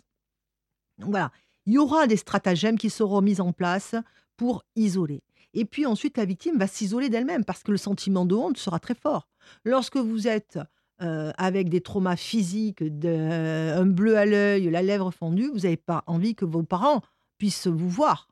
[0.99, 1.31] Donc voilà,
[1.67, 3.95] il y aura des stratagèmes qui seront mis en place
[4.37, 5.23] pour isoler.
[5.55, 8.79] Et puis ensuite, la victime va s'isoler d'elle-même parce que le sentiment de honte sera
[8.79, 9.29] très fort.
[9.65, 10.59] Lorsque vous êtes
[10.99, 16.35] avec des traumas physiques, un bleu à l'œil, la lèvre fendue, vous n'avez pas envie
[16.35, 17.01] que vos parents
[17.39, 18.29] puissent vous voir.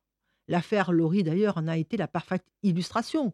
[0.48, 3.32] L'affaire Laurie, d'ailleurs, en a été la parfaite illustration.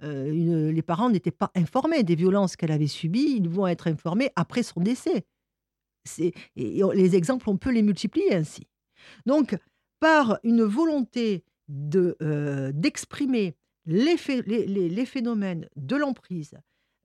[0.00, 4.62] Les parents n'étaient pas informés des violences qu'elle avait subies, ils vont être informés après
[4.62, 5.24] son décès.
[6.18, 8.66] Et les exemples, on peut les multiplier ainsi.
[9.26, 9.56] Donc,
[10.00, 11.44] par une volonté
[12.20, 14.16] euh, d'exprimer les,
[14.46, 16.54] les, phénomènes de l'emprise,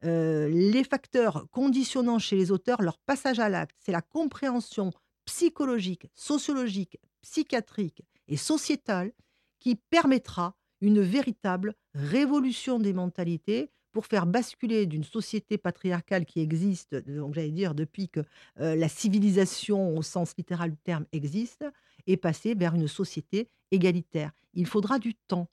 [0.03, 3.77] euh, les facteurs conditionnant chez les auteurs leur passage à l'acte.
[3.79, 4.91] C'est la compréhension
[5.25, 9.13] psychologique, sociologique, psychiatrique et sociétale
[9.59, 16.95] qui permettra une véritable révolution des mentalités pour faire basculer d'une société patriarcale qui existe,
[17.07, 18.21] donc j'allais dire depuis que
[18.59, 21.65] euh, la civilisation au sens littéral du terme existe,
[22.07, 24.31] et passer vers une société égalitaire.
[24.53, 25.47] Il faudra du temps.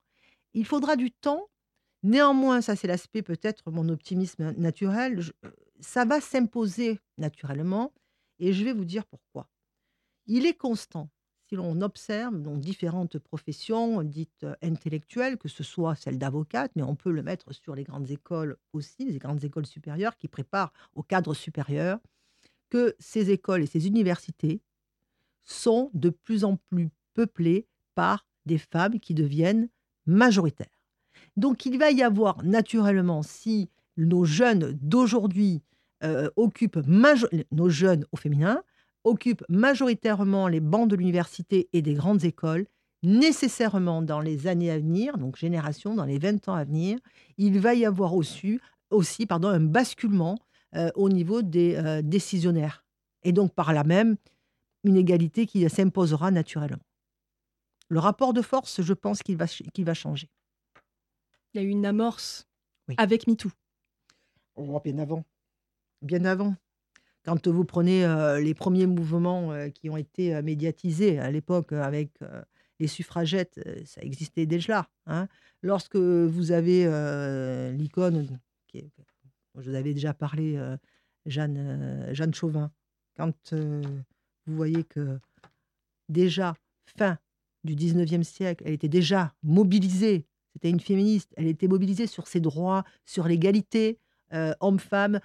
[0.54, 1.48] Il faudra du temps.
[2.02, 5.22] Néanmoins, ça c'est l'aspect peut-être mon optimisme naturel,
[5.80, 7.92] ça va s'imposer naturellement
[8.38, 9.48] et je vais vous dire pourquoi.
[10.26, 11.10] Il est constant.
[11.48, 16.82] Si l'on observe dans différentes professions dites euh, intellectuelles, que ce soit celle d'avocate, mais
[16.82, 20.72] on peut le mettre sur les grandes écoles aussi, les grandes écoles supérieures qui préparent
[20.94, 22.00] au cadre supérieur,
[22.68, 24.60] que ces écoles et ces universités
[25.44, 29.68] sont de plus en plus peuplées par des femmes qui deviennent
[30.04, 30.66] majoritaires.
[31.36, 35.62] Donc il va y avoir naturellement, si nos jeunes d'aujourd'hui
[36.02, 38.64] euh, occupent, nos jeunes au féminin,
[39.06, 42.66] occupent majoritairement les bancs de l'université et des grandes écoles,
[43.02, 46.98] nécessairement dans les années à venir, donc génération, dans les 20 ans à venir,
[47.38, 50.38] il va y avoir aussi, aussi pardon, un basculement
[50.74, 52.84] euh, au niveau des euh, décisionnaires.
[53.22, 54.16] Et donc par là même,
[54.84, 56.82] une égalité qui s'imposera naturellement.
[57.88, 59.46] Le rapport de force, je pense qu'il va,
[59.78, 60.28] va changer.
[61.54, 62.48] Il y a eu une amorce
[62.96, 63.50] avec MeToo.
[64.56, 65.24] Oh, bien avant.
[66.02, 66.54] Bien avant.
[67.26, 71.72] Quand vous prenez euh, les premiers mouvements euh, qui ont été euh, médiatisés à l'époque
[71.72, 72.20] avec
[72.78, 74.88] les suffragettes, ça existait déjà.
[75.06, 75.26] Hein.
[75.62, 76.84] Lorsque vous avez
[77.72, 78.38] l'icône,
[78.74, 78.80] je
[79.54, 80.60] vous avais déjà parlé,
[81.24, 82.70] Jeanne, Chauvin,
[83.16, 85.18] quand vous voyez que
[86.10, 86.54] déjà,
[86.98, 87.18] fin
[87.64, 92.40] du 19e siècle, elle était déjà mobilisée, c'était une féministe, elle était mobilisée sur ses
[92.40, 93.98] droits, sur l'égalité
[94.60, 95.20] homme-femme,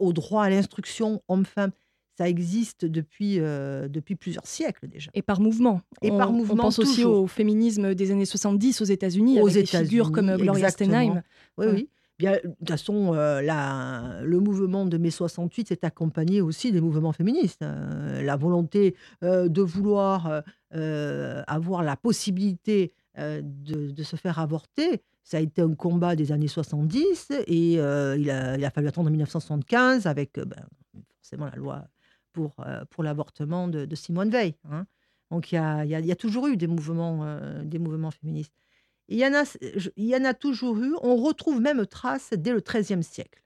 [0.00, 1.70] au droit à l'instruction homme-femme.
[2.18, 5.10] Ça existe depuis, euh, depuis plusieurs siècles déjà.
[5.12, 5.82] Et par mouvement.
[6.00, 6.54] Et on, par mouvement.
[6.54, 10.70] On pense aussi au féminisme des années 70 aux États-Unis, avec des figures comme Gloria
[10.70, 11.22] Steinem.
[11.58, 11.88] Oui, oui.
[12.18, 16.80] Bien, de toute façon, euh, la- le mouvement de mai 68 s'est accompagné aussi des
[16.80, 17.60] mouvements féministes.
[17.60, 20.40] Euh, la volonté euh, de vouloir euh,
[20.74, 26.14] euh, avoir la possibilité euh, de, de se faire avorter, ça a été un combat
[26.14, 30.64] des années 70 et euh, il, a, fallu attendre 1975 avec euh, ben,
[31.16, 31.84] forcément la loi
[32.32, 34.54] pour, euh, pour l'avortement de, Simone Veil.
[34.70, 34.86] hein.
[35.32, 38.54] Donc il y a, y y a toujours eu des mouvements, des mouvements féministes.
[39.08, 39.42] Il y, en a,
[39.96, 40.94] il y en a toujours eu.
[41.02, 43.42] On retrouve même trace dès le XIIIe siècle,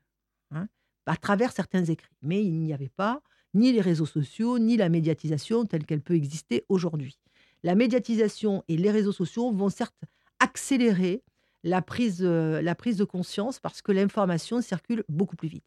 [0.51, 0.69] hein,
[1.07, 2.15] à travers certains écrits.
[2.21, 3.23] Mais il n'y avait pas
[3.55, 7.19] ni les réseaux sociaux, ni la médiatisation telle qu'elle peut exister aujourd'hui.
[7.63, 10.05] La médiatisation et les réseaux sociaux vont certes
[10.41, 11.23] accélérer
[11.63, 15.65] la prise, euh, la prise de conscience parce que l'information circule beaucoup plus vite.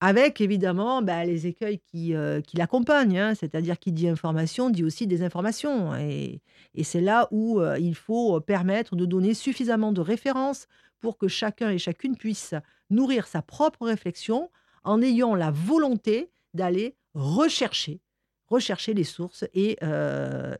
[0.00, 4.84] Avec évidemment bah, les écueils qui, euh, qui l'accompagnent, hein, c'est-à-dire qui dit information dit
[4.84, 5.94] aussi des informations.
[5.96, 6.42] Et,
[6.74, 10.66] et c'est là où euh, il faut permettre de donner suffisamment de références
[11.00, 12.54] pour que chacun et chacune puisse
[12.90, 14.50] nourrir sa propre réflexion
[14.82, 18.00] en ayant la volonté d'aller rechercher,
[18.46, 19.78] rechercher les sources et,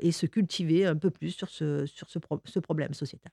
[0.00, 3.32] et se cultiver un peu plus sur ce, sur ce problème sociétal.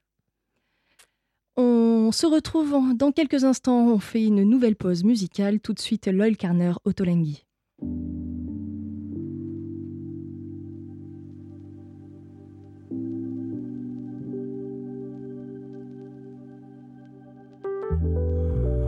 [1.58, 3.88] On se retrouve dans quelques instants.
[3.90, 5.60] On fait une nouvelle pause musicale.
[5.60, 7.46] Tout de suite, Loyal Carner, Ottolenghi.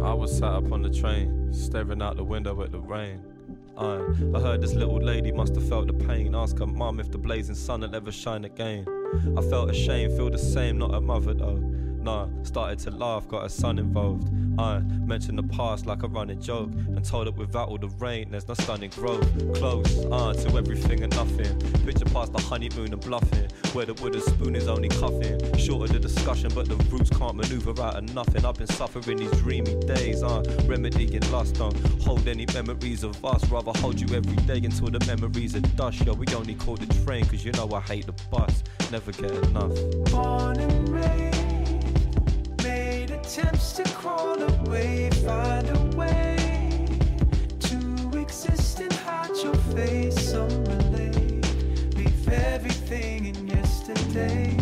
[0.05, 3.19] I was sat up on the train, staring out the window at the rain.
[3.77, 6.35] I heard this little lady must have felt the pain.
[6.35, 8.85] Ask her mum if the blazing sun will ever shine again.
[9.37, 11.59] I felt ashamed, feel the same, not a mother though.
[12.03, 14.29] Nah, started to laugh, got her son involved.
[14.59, 18.29] I mentioned the past like a running joke and told her without all the rain,
[18.29, 19.25] there's no sun in growth.
[19.55, 21.57] Close, uh, to everything and nothing.
[21.85, 25.39] Picture past the honeymoon and bluffing, where the wooden spoon is only cuffing.
[25.57, 28.45] Shorter the discussion, but the roots can't maneuver out of nothing.
[28.45, 31.55] I've been suffering these dreamy days, uh, remedying lust.
[31.55, 35.61] Don't hold any memories of us, rather hold you every day until the memories are
[35.61, 36.05] dust.
[36.05, 38.61] Yo, we only call the train, cause you know I hate the bus.
[38.91, 39.73] Never get enough.
[40.11, 41.32] born and raised,
[43.33, 46.85] attempts to crawl away, find a way
[47.59, 50.29] to exist and hide your face.
[50.29, 54.55] Some relate, leave everything in yesterday.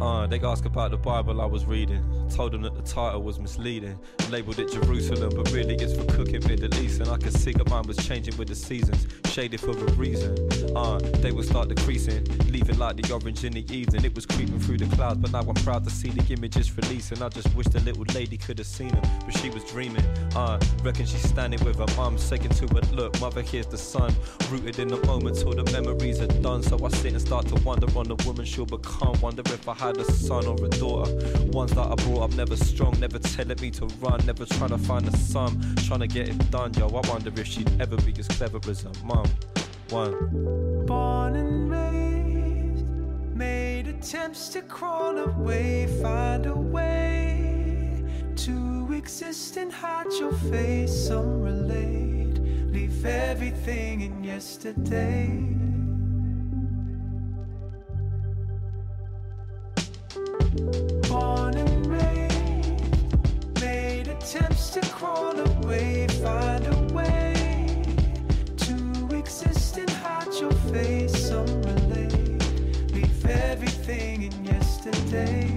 [0.00, 2.15] Uh, they ask about the Bible I was reading.
[2.34, 3.98] Told them that the title was misleading.
[4.30, 7.00] Labeled it Jerusalem, but really it's for cooking Middle East.
[7.00, 10.36] And I could see that mine was changing with the seasons, shaded for a reason.
[10.76, 14.04] Uh, they would start decreasing, leaving like the orange in the evening.
[14.04, 17.22] It was creeping through the clouds, but now I'm proud to see the images releasing.
[17.22, 20.04] I just wish the little lady could have seen them, but she was dreaming.
[20.34, 24.14] Uh, reckon she's standing with her mum, saying to her, Look, mother, here's the sun.
[24.50, 26.62] Rooted in the moment till the memories are done.
[26.62, 29.18] So I sit and start to wonder on the woman she'll become.
[29.20, 31.12] Wonder if I had a son or a daughter.
[31.46, 34.78] Ones that I brought up never strong, never telling me to run, never trying to
[34.78, 36.72] find a sum, trying to get it done.
[36.74, 39.26] Yo, I wonder if she'd ever be as clever as her mum.
[39.90, 40.84] One.
[40.86, 42.86] Born and raised,
[43.34, 48.04] made attempts to crawl away, find a way
[48.36, 50.92] to exist and hide your face.
[51.08, 52.38] Some relate,
[52.72, 55.56] leave everything in yesterday.
[61.08, 61.65] Born and
[64.26, 67.80] attempts to crawl away, find a way
[68.56, 71.28] to exist and hide your face.
[71.28, 75.55] Some relate, leave everything in yesterday.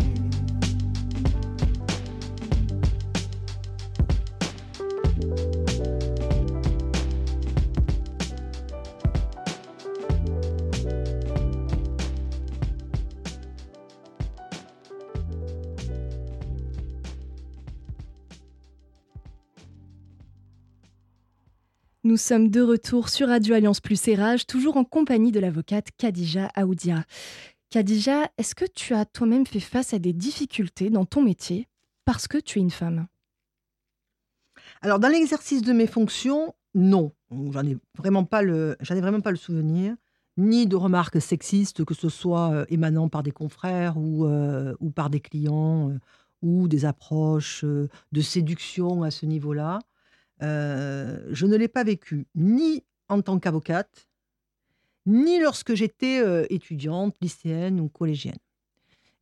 [22.10, 25.90] Nous sommes de retour sur Radio Alliance Plus et Rage, toujours en compagnie de l'avocate
[25.96, 27.04] Khadija Aoudia.
[27.70, 31.68] Khadija, est-ce que tu as toi-même fait face à des difficultés dans ton métier
[32.06, 33.06] parce que tu es une femme?
[34.82, 37.12] Alors, dans l'exercice de mes fonctions, non.
[37.30, 39.96] J'en ai vraiment pas le, ai vraiment pas le souvenir,
[40.36, 45.12] ni de remarques sexistes, que ce soit euh, émanant par des confrères ou, euh, par
[45.12, 46.00] des clients, euh,
[46.42, 49.78] ou des approches de séduction à ce niveau-là.
[50.42, 54.08] Euh, je ne l'ai pas vécu ni en tant qu'avocate,
[55.06, 58.38] ni lorsque j'étais euh, étudiante, lycéenne ou collégienne.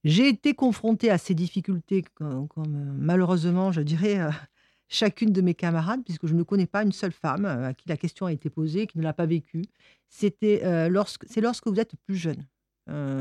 [0.04, 4.20] J'ai été confrontée à ces difficultés comme, euh, malheureusement, je dirais,
[4.88, 7.98] chacune de mes camarades, puisque je ne connais pas une seule femme à qui la
[7.98, 9.66] question a été posée, qui ne l'a pas vécue.
[10.10, 12.46] C'était lorsque, c'est lorsque vous êtes plus jeune.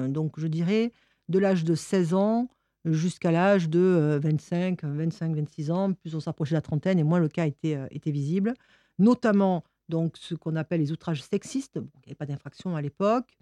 [0.08, 0.92] Donc, je dirais
[1.28, 2.48] de l'âge de 16 ans
[2.92, 5.92] jusqu'à l'âge de euh, 25, 25, 26 ans.
[5.92, 8.54] Plus on s'approchait de la trentaine et moins le cas était, euh, était visible.
[8.98, 11.78] Notamment donc ce qu'on appelle les outrages sexistes.
[11.78, 13.36] Bon, il n'y avait pas d'infraction à l'époque.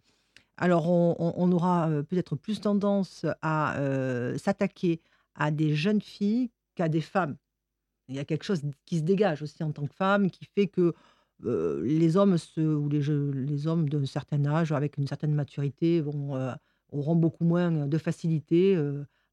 [0.57, 5.01] Alors on, aura euh, peut-être plus tendance à euh, s'attaquer
[5.35, 7.37] à des jeunes filles qu'à des femmes.
[8.09, 10.69] Il y a quelque chose qui se dégage aussi en tant que femme qui fait
[10.69, 10.95] que
[11.43, 16.53] les hommes ou les, hommes d'un certain âge, avec une certaine maturité, vont, euh,
[16.93, 18.79] auront beaucoup moins de facilité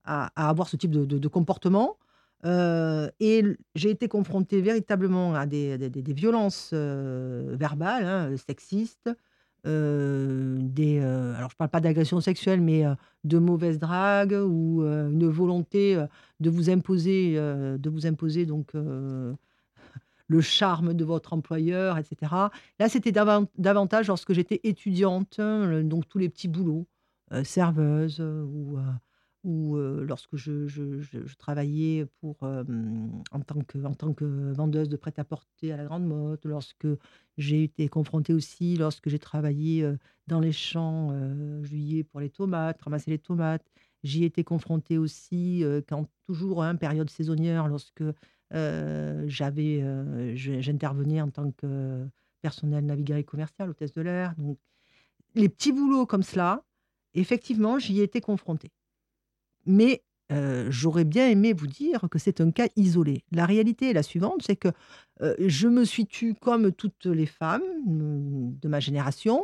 [0.04, 1.98] à, avoir ce type de, comportement.
[2.44, 3.44] Euh, et
[3.76, 5.78] j'ai été confrontée véritablement à des,
[6.08, 9.10] violences euh, verbales, hein, sexistes,
[9.68, 12.84] euh, des, alors je ne parle pas d'agression sexuelle, mais
[13.24, 16.04] de mauvaises dragues ou une volonté
[16.40, 22.32] de vous imposer, de vous imposer donc le charme de votre employeur, etc.
[22.80, 26.88] Là, c'était davan- davantage lorsque j'étais étudiante, hein, donc tous les petits boulots,
[27.44, 28.80] serveuse ou,
[29.44, 36.06] ou lorsque je, travaillais pour, en, tant que, en vendeuse de prêt-à-porter à la Grande
[36.06, 36.88] Motte, lorsque
[37.38, 39.90] j'ai été confrontée aussi, lorsque j'ai travaillé
[40.28, 41.12] dans les champs
[41.64, 43.66] juillet pour les tomates, ramasser les tomates.
[44.04, 48.04] J'y ai été confrontée aussi quand toujours, hein, période saisonnière, lorsque
[48.52, 49.84] j'avais,
[50.36, 52.08] j'intervenais en tant que
[52.42, 54.36] personnel navigant et commercial, hôtesse de l'air.
[54.38, 54.58] Donc,
[55.36, 56.64] les petits boulots comme cela,
[57.14, 58.72] effectivement, j'y ai été confrontée.
[59.66, 60.04] Mais
[60.70, 63.26] j'aurais bien aimé vous dire que c'est un cas isolé.
[63.32, 64.70] La réalité est la suivante, c'est que
[65.40, 69.44] je me suis tue comme toutes les femmes mm, de ma génération.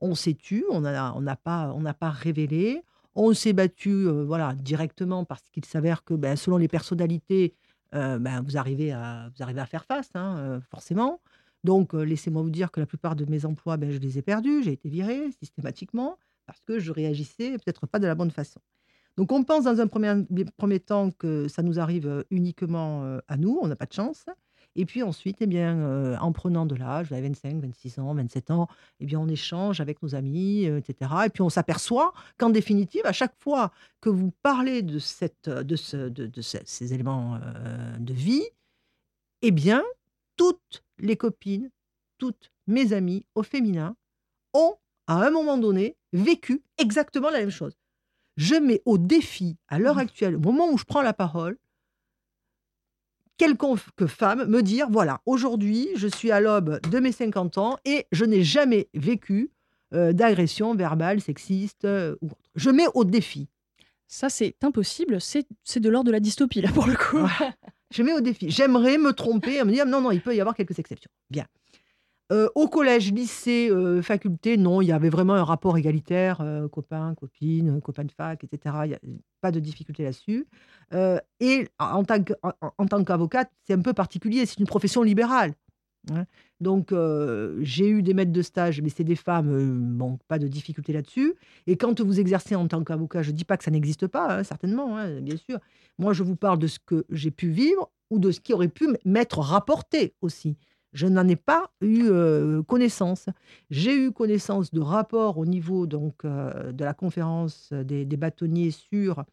[0.00, 2.82] On s'est tue, on n'a pas, on pas révélé.
[3.14, 7.54] On s'est battu voilà, directement parce qu'il s'avère que ben, selon les personnalités,
[7.92, 9.30] ben, vous, arrivez à,
[9.66, 11.20] faire face, hein, forcément.
[11.64, 14.62] Donc, laissez-moi vous dire que la plupart de mes emplois, ben, je les ai perdus.
[14.62, 16.16] J'ai été virée systématiquement
[16.46, 18.60] parce que je réagissais peut-être pas de la bonne façon.
[19.18, 23.36] Donc, on pense dans un premier, temps que ça nous arrive euh, uniquement euh, à
[23.36, 24.26] nous, on n'a pas de chance.
[24.76, 28.52] Et puis ensuite, eh bien, euh, en prenant de l'âge, j'avais 25, 26 ans, 27
[28.52, 28.68] ans,
[29.00, 31.10] eh bien, on échange avec nos amis, etc.
[31.26, 35.34] Et puis on s'aperçoit qu'en définitive, à chaque fois que vous parlez de, ces
[36.94, 37.40] éléments
[37.98, 38.44] de vie,
[39.42, 39.82] eh bien,
[40.36, 41.70] toutes les copines,
[42.18, 43.96] toutes mes amies au féminin
[44.54, 44.76] ont,
[45.08, 47.74] à un moment donné, vécu exactement la même chose.
[48.38, 51.58] Je mets au défi, à l'heure actuelle, au moment où je prends la parole,
[53.36, 58.06] quelconque femme me dire, voilà, aujourd'hui, je suis à l'aube de mes 50 ans et
[58.12, 59.50] je n'ai jamais vécu
[59.92, 62.50] euh, d'agression verbale, sexiste euh, ou autre.
[62.54, 63.48] Je mets au défi.
[64.06, 65.20] Ça, c'est impossible.
[65.20, 67.26] C'est c'est de l'ordre de la dystopie, là, pour le coup.
[67.90, 68.50] Je mets au défi.
[68.50, 71.10] J'aimerais me tromper et me dire non, non, il peut y avoir quelques exceptions.
[71.28, 71.46] Bien.
[72.30, 76.68] Euh, au collège, lycée, euh, faculté, non, il y avait vraiment un rapport égalitaire, euh,
[76.68, 78.76] copains, copines, copains de fac, etc.
[78.84, 78.98] Il n'y a
[79.40, 80.46] pas de difficulté là-dessus.
[81.40, 85.54] Et en tant qu'avocate, c'est un peu particulier, c'est une profession libérale.
[86.12, 86.26] hein.
[86.60, 86.92] Donc,
[87.60, 91.34] j'ai eu des maîtres de stage, mais c'est des femmes, bon, pas de difficulté là-dessus.
[91.66, 94.38] Et quand vous exercez en tant qu'avocat, je ne dis pas que ça n'existe pas,
[94.38, 95.58] hein, certainement, hein, bien sûr.
[95.98, 98.68] Moi, je vous parle de ce que j'ai pu vivre ou de ce qui aurait
[98.68, 100.56] pu m'être rapporté aussi.
[100.92, 103.26] Je n'en ai pas eu euh, connaissance.
[103.70, 108.70] J'ai eu connaissance de rapports au niveau donc, euh, de la conférence des, des bâtonniers
[108.70, 109.24] sur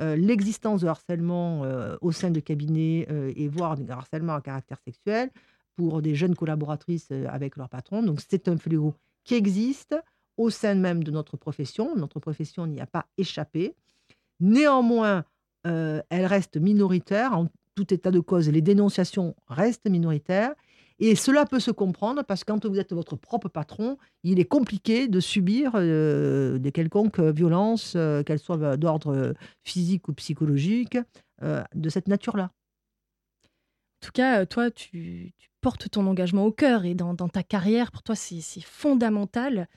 [0.00, 1.62] euh, l'existence de harcèlement
[2.00, 3.06] au sein de cabinets
[3.36, 5.30] et voire de harcèlement à caractère sexuel
[5.76, 8.02] pour des jeunes collaboratrices avec leur patron.
[8.02, 8.94] Donc c'est un fléau
[9.24, 9.94] qui existe
[10.38, 11.94] au sein même de notre profession.
[11.94, 13.74] Notre profession n'y a pas échappé.
[14.40, 15.24] Néanmoins,
[15.64, 17.36] elle reste minoritaire.
[17.36, 20.54] En tout état de cause, les dénonciations restent minoritaires.
[21.04, 24.44] Et cela peut se comprendre parce que quand vous êtes votre propre patron, il est
[24.44, 29.34] compliqué de subir euh, de quelconques violences, euh, qu'elles soient d'ordre
[29.64, 30.96] physique ou psychologique,
[31.42, 32.44] euh, de cette nature-là.
[32.44, 37.28] En tout cas, euh, toi, tu, tu portes ton engagement au cœur et dans, dans
[37.28, 39.68] ta carrière, pour toi, c'est fondamental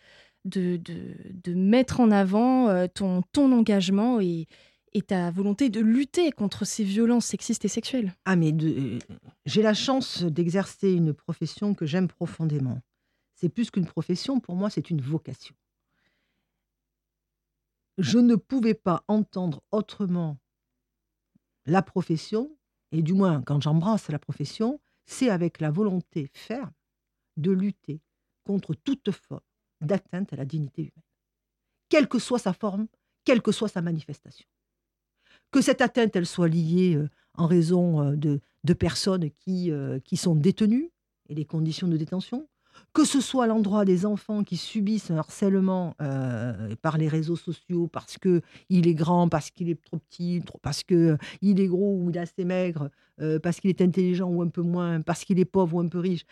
[0.46, 4.46] de, de, de mettre en avant ton, ton engagement et,
[4.94, 8.14] et ta volonté de lutter contre ces violences sexistes et sexuelles.
[8.26, 9.00] Ah, mais de-
[9.46, 12.82] j'ai la chance d'exercer une profession que j'aime profondément.
[13.36, 15.56] C'est plus qu'une profession, pour moi, c'est une vocation.
[17.98, 20.38] Je ne pouvais pas entendre autrement
[21.66, 22.58] la profession,
[22.92, 26.74] et du moins quand j'embrasse la profession, c'est avec la volonté ferme
[27.38, 28.02] de lutter
[28.44, 29.42] contre toute forme
[29.82, 31.04] d'atteinte à la dignité humaine,
[31.90, 32.88] quelle que soit sa forme,
[33.24, 34.48] quelle que soit sa manifestation.
[35.52, 40.18] Que cette atteinte, elle soit liée euh, en raison euh, de, personnes qui, euh, qui
[40.18, 40.92] sont détenues
[41.30, 42.48] et les conditions de détention,
[42.94, 47.88] que ce soit l'endroit des enfants qui subissent un harcèlement euh, par les réseaux sociaux
[47.88, 51.96] parce que il est grand, parce qu'il est trop petit, parce que il est gros
[51.96, 52.90] ou il est assez maigre,
[53.42, 56.00] parce qu'il est intelligent ou un peu moins, parce qu'il est pauvre ou un peu
[56.00, 56.26] riche.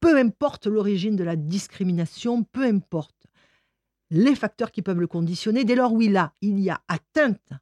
[0.00, 3.26] Peu importe l'origine de la discrimination, peu importe
[4.10, 7.52] les facteurs qui peuvent le conditionner, dès lors où il, il y a atteinte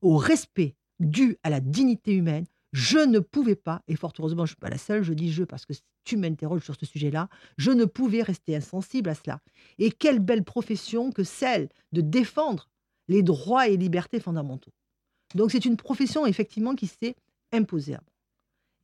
[0.00, 4.52] au respect dû à la dignité humaine, je ne pouvais pas, et fort heureusement je
[4.52, 5.74] ne suis pas la seule, je dis je parce que
[6.04, 7.28] tu m'interroges sur ce sujet-là,
[7.58, 9.40] je ne pouvais rester insensible à cela.
[9.78, 12.70] Et quelle belle profession que celle de défendre
[13.08, 14.72] les droits et libertés fondamentaux.
[15.34, 17.16] Donc c'est une profession effectivement qui s'est
[17.52, 17.96] imposée.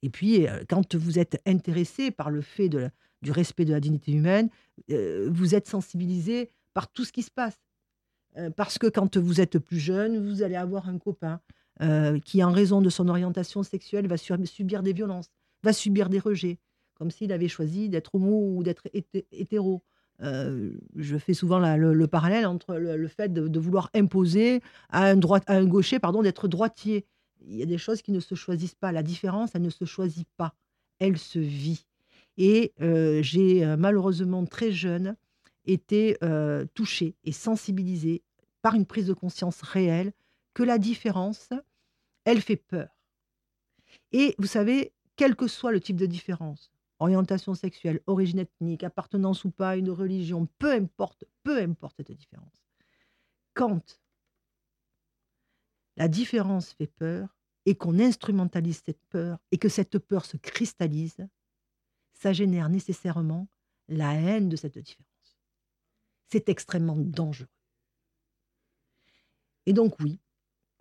[0.03, 4.13] Et puis euh, quand vous êtes intéressé par le fait du respect de la dignité
[4.13, 4.49] humaine,
[4.91, 7.59] euh, vous êtes sensibilisé par tout ce qui se passe.
[8.37, 11.41] Euh, parce que quand vous êtes plus jeune, vous allez avoir un copain
[11.81, 15.31] euh, qui, en raison de son orientation sexuelle, va subir des violences,
[15.63, 16.59] va subir des rejets,
[16.95, 19.83] comme s'il avait choisi d'être homo ou d'être hété- hétéro.
[20.21, 25.65] Euh, je fais souvent le, le parallèle entre le, fait de, vouloir imposer à un,
[25.67, 27.07] gaucher pardon, d'être droitier.
[27.47, 28.91] Il y a des choses qui ne se choisissent pas.
[28.91, 30.55] La différence, elle ne se choisit pas.
[30.99, 31.87] Elle se vit.
[32.37, 35.15] Et euh, j'ai malheureusement très jeune
[35.65, 36.17] été
[36.75, 38.23] touchée et sensibilisée
[38.63, 40.13] par une prise de conscience réelle
[40.55, 41.51] que la différence,
[42.29, 42.91] elle fait peur.
[44.13, 49.45] Et vous savez, quel que soit le type de différence, orientation sexuelle, origine ethnique, appartenance
[49.45, 52.63] ou pas une religion, peu importe, peu importe cette différence.
[53.55, 53.99] Quand
[55.97, 61.27] la différence fait peur et qu'on instrumentalise cette peur et que cette peur se cristallise,
[62.13, 63.49] ça génère nécessairement
[63.89, 65.39] la haine de cette différence.
[66.31, 67.49] C'est extrêmement dangereux.
[69.65, 70.21] Et donc oui,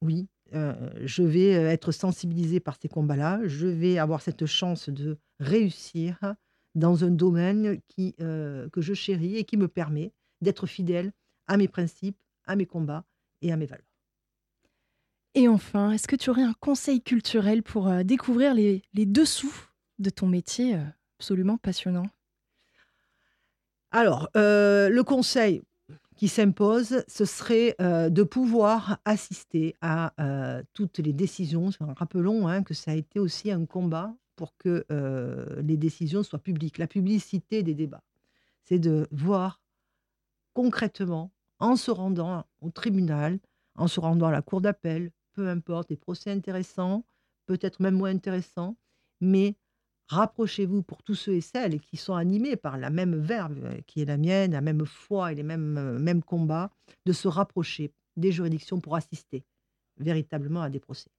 [0.02, 0.74] oui, euh,
[1.06, 3.40] je vais euh, être sensibilisée par ces combats-là.
[3.46, 6.36] Je vais avoir cette chance de réussir
[6.76, 11.12] dans un domaine qui, euh, que je chéris et qui me permet d'être fidèle
[11.48, 13.06] à mes principes, à mes combats
[13.42, 13.86] et à mes valeurs.
[15.34, 19.54] Et enfin, est-ce que tu aurais un conseil culturel pour euh, découvrir les, les dessous
[20.00, 20.78] de ton métier
[21.20, 22.08] absolument passionnant?
[23.92, 25.64] Alors, le conseil
[26.18, 31.70] qui s'impose, ce serait euh, de pouvoir assister à euh, toutes les décisions.
[31.80, 36.40] Rappelons hein, que ça a été aussi un combat pour que euh, les décisions soient
[36.40, 36.80] publiques.
[36.80, 38.04] La publicité des débats,
[38.64, 39.62] c'est de voir
[40.54, 43.40] concrètement, en se rendant au tribunal,
[43.76, 47.06] en se rendant à la cour d'appel, peu importe, des procès intéressants,
[47.46, 48.76] peut-être même moins intéressants,
[49.22, 49.56] mais
[50.08, 54.02] rapprochez-vous pour tous ceux et celles qui sont animés par la même verve euh, qui
[54.02, 56.72] est la mienne, la même foi et les mêmes, euh, mêmes combats,
[57.06, 59.44] de se rapprocher des juridictions pour assister
[59.98, 61.10] véritablement à des procès.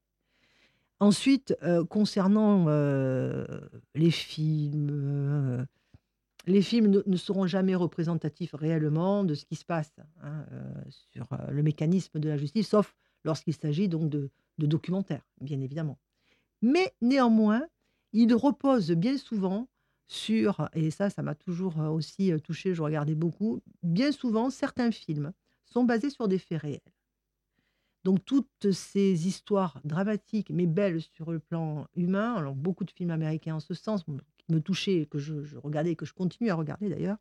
[1.00, 2.66] Ensuite, euh, concernant
[3.94, 5.66] les films,
[6.46, 10.44] les films ne, seront jamais représentatifs réellement de ce qui se passe hein,
[11.12, 15.98] sur le mécanisme de la justice, sauf lorsqu'il s'agit donc de documentaires, bien évidemment.
[16.62, 17.62] Mais néanmoins,
[18.12, 19.68] il repose bien souvent
[20.08, 24.48] sur, et ça, ça m'a toujours euh, aussi euh, touché, je regardais beaucoup, bien souvent,
[24.48, 25.32] certains films
[25.66, 26.80] sont basés sur des faits réels.
[28.04, 33.10] Donc toutes ces histoires dramatiques, mais belles sur le plan humain, alors beaucoup de films
[33.10, 34.04] américains en ce sens,
[34.38, 37.18] qui me touchaient, que je, regardais et que je continue à regarder d'ailleurs.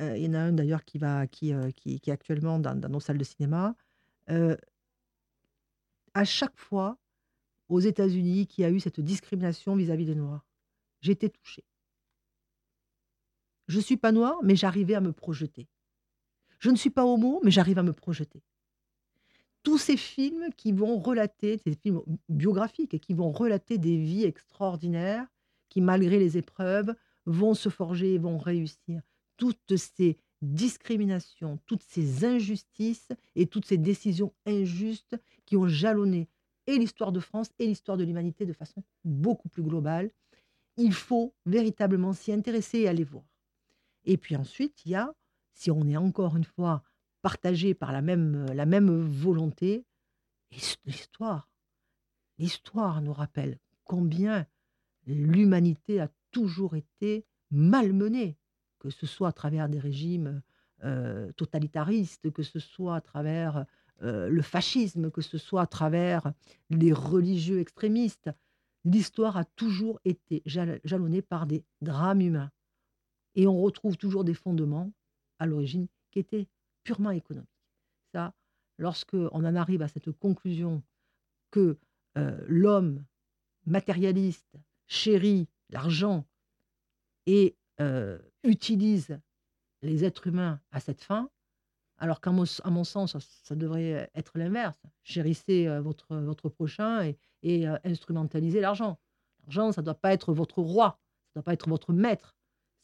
[0.00, 0.98] Euh, il y en a un d'ailleurs qui,
[1.30, 1.54] qui,
[2.00, 3.76] qui, est actuellement dans, nos salles de cinéma.
[6.14, 6.98] À chaque fois,
[7.68, 10.44] aux États-Unis, qu'il y a eu cette discrimination vis-à-vis des Noirs,
[11.00, 11.64] j'étais touchée.
[13.68, 15.68] Je ne suis pas noire, mais j'arrivais à me projeter.
[16.58, 18.42] Je ne suis pas homo, mais j'arrive à me projeter.
[19.62, 24.24] Tous ces films qui vont relater, ces films biographiques, et qui vont relater des vies
[24.24, 25.26] extraordinaires,
[25.68, 26.94] qui malgré les épreuves
[27.26, 29.00] vont se forger et vont réussir.
[29.36, 36.28] Toutes ces discriminations, toutes ces injustices et toutes ces décisions injustes qui ont jalonné
[36.66, 40.10] et l'histoire de France et l'histoire de l'humanité de façon beaucoup plus globale.
[40.76, 43.24] Il faut véritablement s'y intéresser et aller voir.
[44.04, 45.14] Et puis ensuite, il y a,
[45.52, 46.82] si on est encore une fois
[47.20, 49.84] partagé par la même, la même volonté,
[50.50, 51.48] l'his- l'histoire.
[52.38, 54.46] L'histoire nous rappelle combien
[55.06, 58.36] l'humanité a toujours été malmenée,
[58.78, 60.42] que ce soit à travers des régimes
[60.84, 63.66] euh, totalitaristes, que ce soit à travers
[64.02, 66.32] euh, le fascisme, que ce soit à travers
[66.70, 68.30] les religieux extrémistes.
[68.84, 72.50] L'histoire a toujours été jal- jalonnée par des drames humains.
[73.34, 74.92] Et on retrouve toujours des fondements
[75.38, 76.48] à l'origine qui étaient
[76.84, 77.48] purement économiques.
[78.12, 78.34] Ça,
[78.78, 80.82] lorsque on en arrive à cette conclusion
[81.50, 81.78] que
[82.18, 83.04] euh, l'homme
[83.64, 86.26] matérialiste chérit l'argent
[87.26, 89.18] et euh, utilise
[89.82, 91.30] les êtres humains à cette fin,
[92.02, 92.44] alors qu'à mon,
[92.84, 94.76] sens, ça, devrait être l'inverse.
[95.04, 97.12] Chérissez euh, votre, votre prochain
[97.44, 98.98] et, euh, instrumentalisez l'argent.
[99.44, 100.98] L'argent, ça ne doit pas être votre roi,
[101.28, 102.34] ça ne doit pas être votre maître,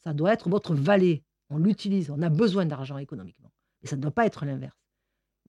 [0.05, 1.21] ça doit être votre valet.
[1.49, 3.51] On l'utilise, on a besoin d'argent économiquement.
[3.81, 4.79] Et ça ne doit pas être l'inverse.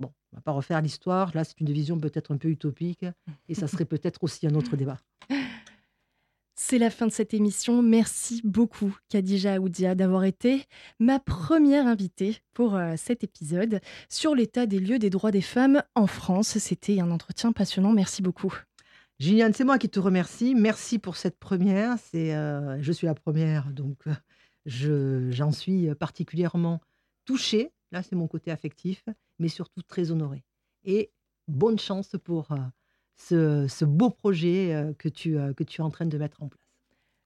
[0.00, 1.30] Bon, on ne va pas refaire l'histoire.
[1.36, 3.06] Là, c'est une vision peut-être un peu utopique.
[3.46, 4.98] Et ça serait peut-être aussi un autre débat.
[6.70, 7.82] C'est la fin de cette émission.
[7.82, 10.66] Merci beaucoup, Khadija Aoudia, d'avoir été
[11.00, 15.82] ma première invitée pour euh, cet épisode sur l'état des lieux des droits des femmes
[15.96, 16.58] en France.
[16.58, 17.92] C'était un entretien passionnant.
[17.92, 18.54] Merci beaucoup.
[19.18, 20.54] Gilliane, c'est moi qui te remercie.
[20.54, 21.96] Merci pour cette première.
[21.98, 24.14] C'est, euh, je suis la première, donc euh,
[24.64, 26.80] je, j'en suis particulièrement
[27.24, 27.72] touchée.
[27.90, 29.02] Là, c'est mon côté affectif,
[29.40, 30.44] mais surtout très honorée.
[30.84, 31.10] Et
[31.48, 32.54] bonne chance pour
[33.20, 34.92] ce, beau projet euh, euh,
[35.54, 36.69] que tu es en train de mettre en place.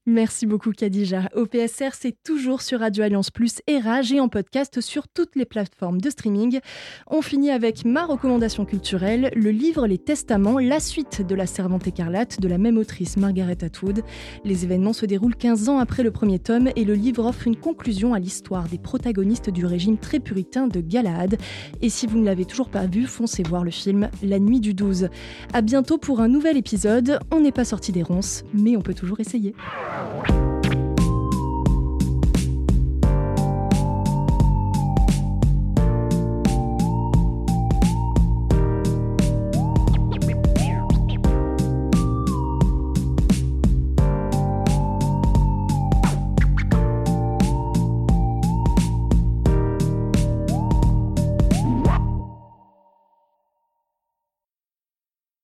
[0.07, 1.31] Merci beaucoup Khadija.
[1.35, 5.47] OPSR, c'est toujours sur Radio Alliance Plus et Rage et en podcast sur toutes les
[5.47, 6.61] plateformes de streaming.
[7.07, 11.87] On finit avec ma recommandation culturelle, le livre Les Testaments, la suite de La Servante
[11.87, 14.03] écarlate de la même autrice Margaret Atwood.
[14.45, 17.57] Les événements se déroulent 15 ans après le premier tome et le livre offre une
[17.57, 21.39] conclusion à l'histoire des protagonistes du régime très puritain de Galahad.
[21.81, 24.75] Et si vous ne l'avez toujours pas vu, foncez voir le film La Nuit du
[24.75, 25.09] 12.
[25.55, 27.21] À bientôt pour un nouvel épisode.
[27.33, 29.55] On n'est pas sorti des ronces, mais on peut toujours essayer.
[29.95, 30.64] you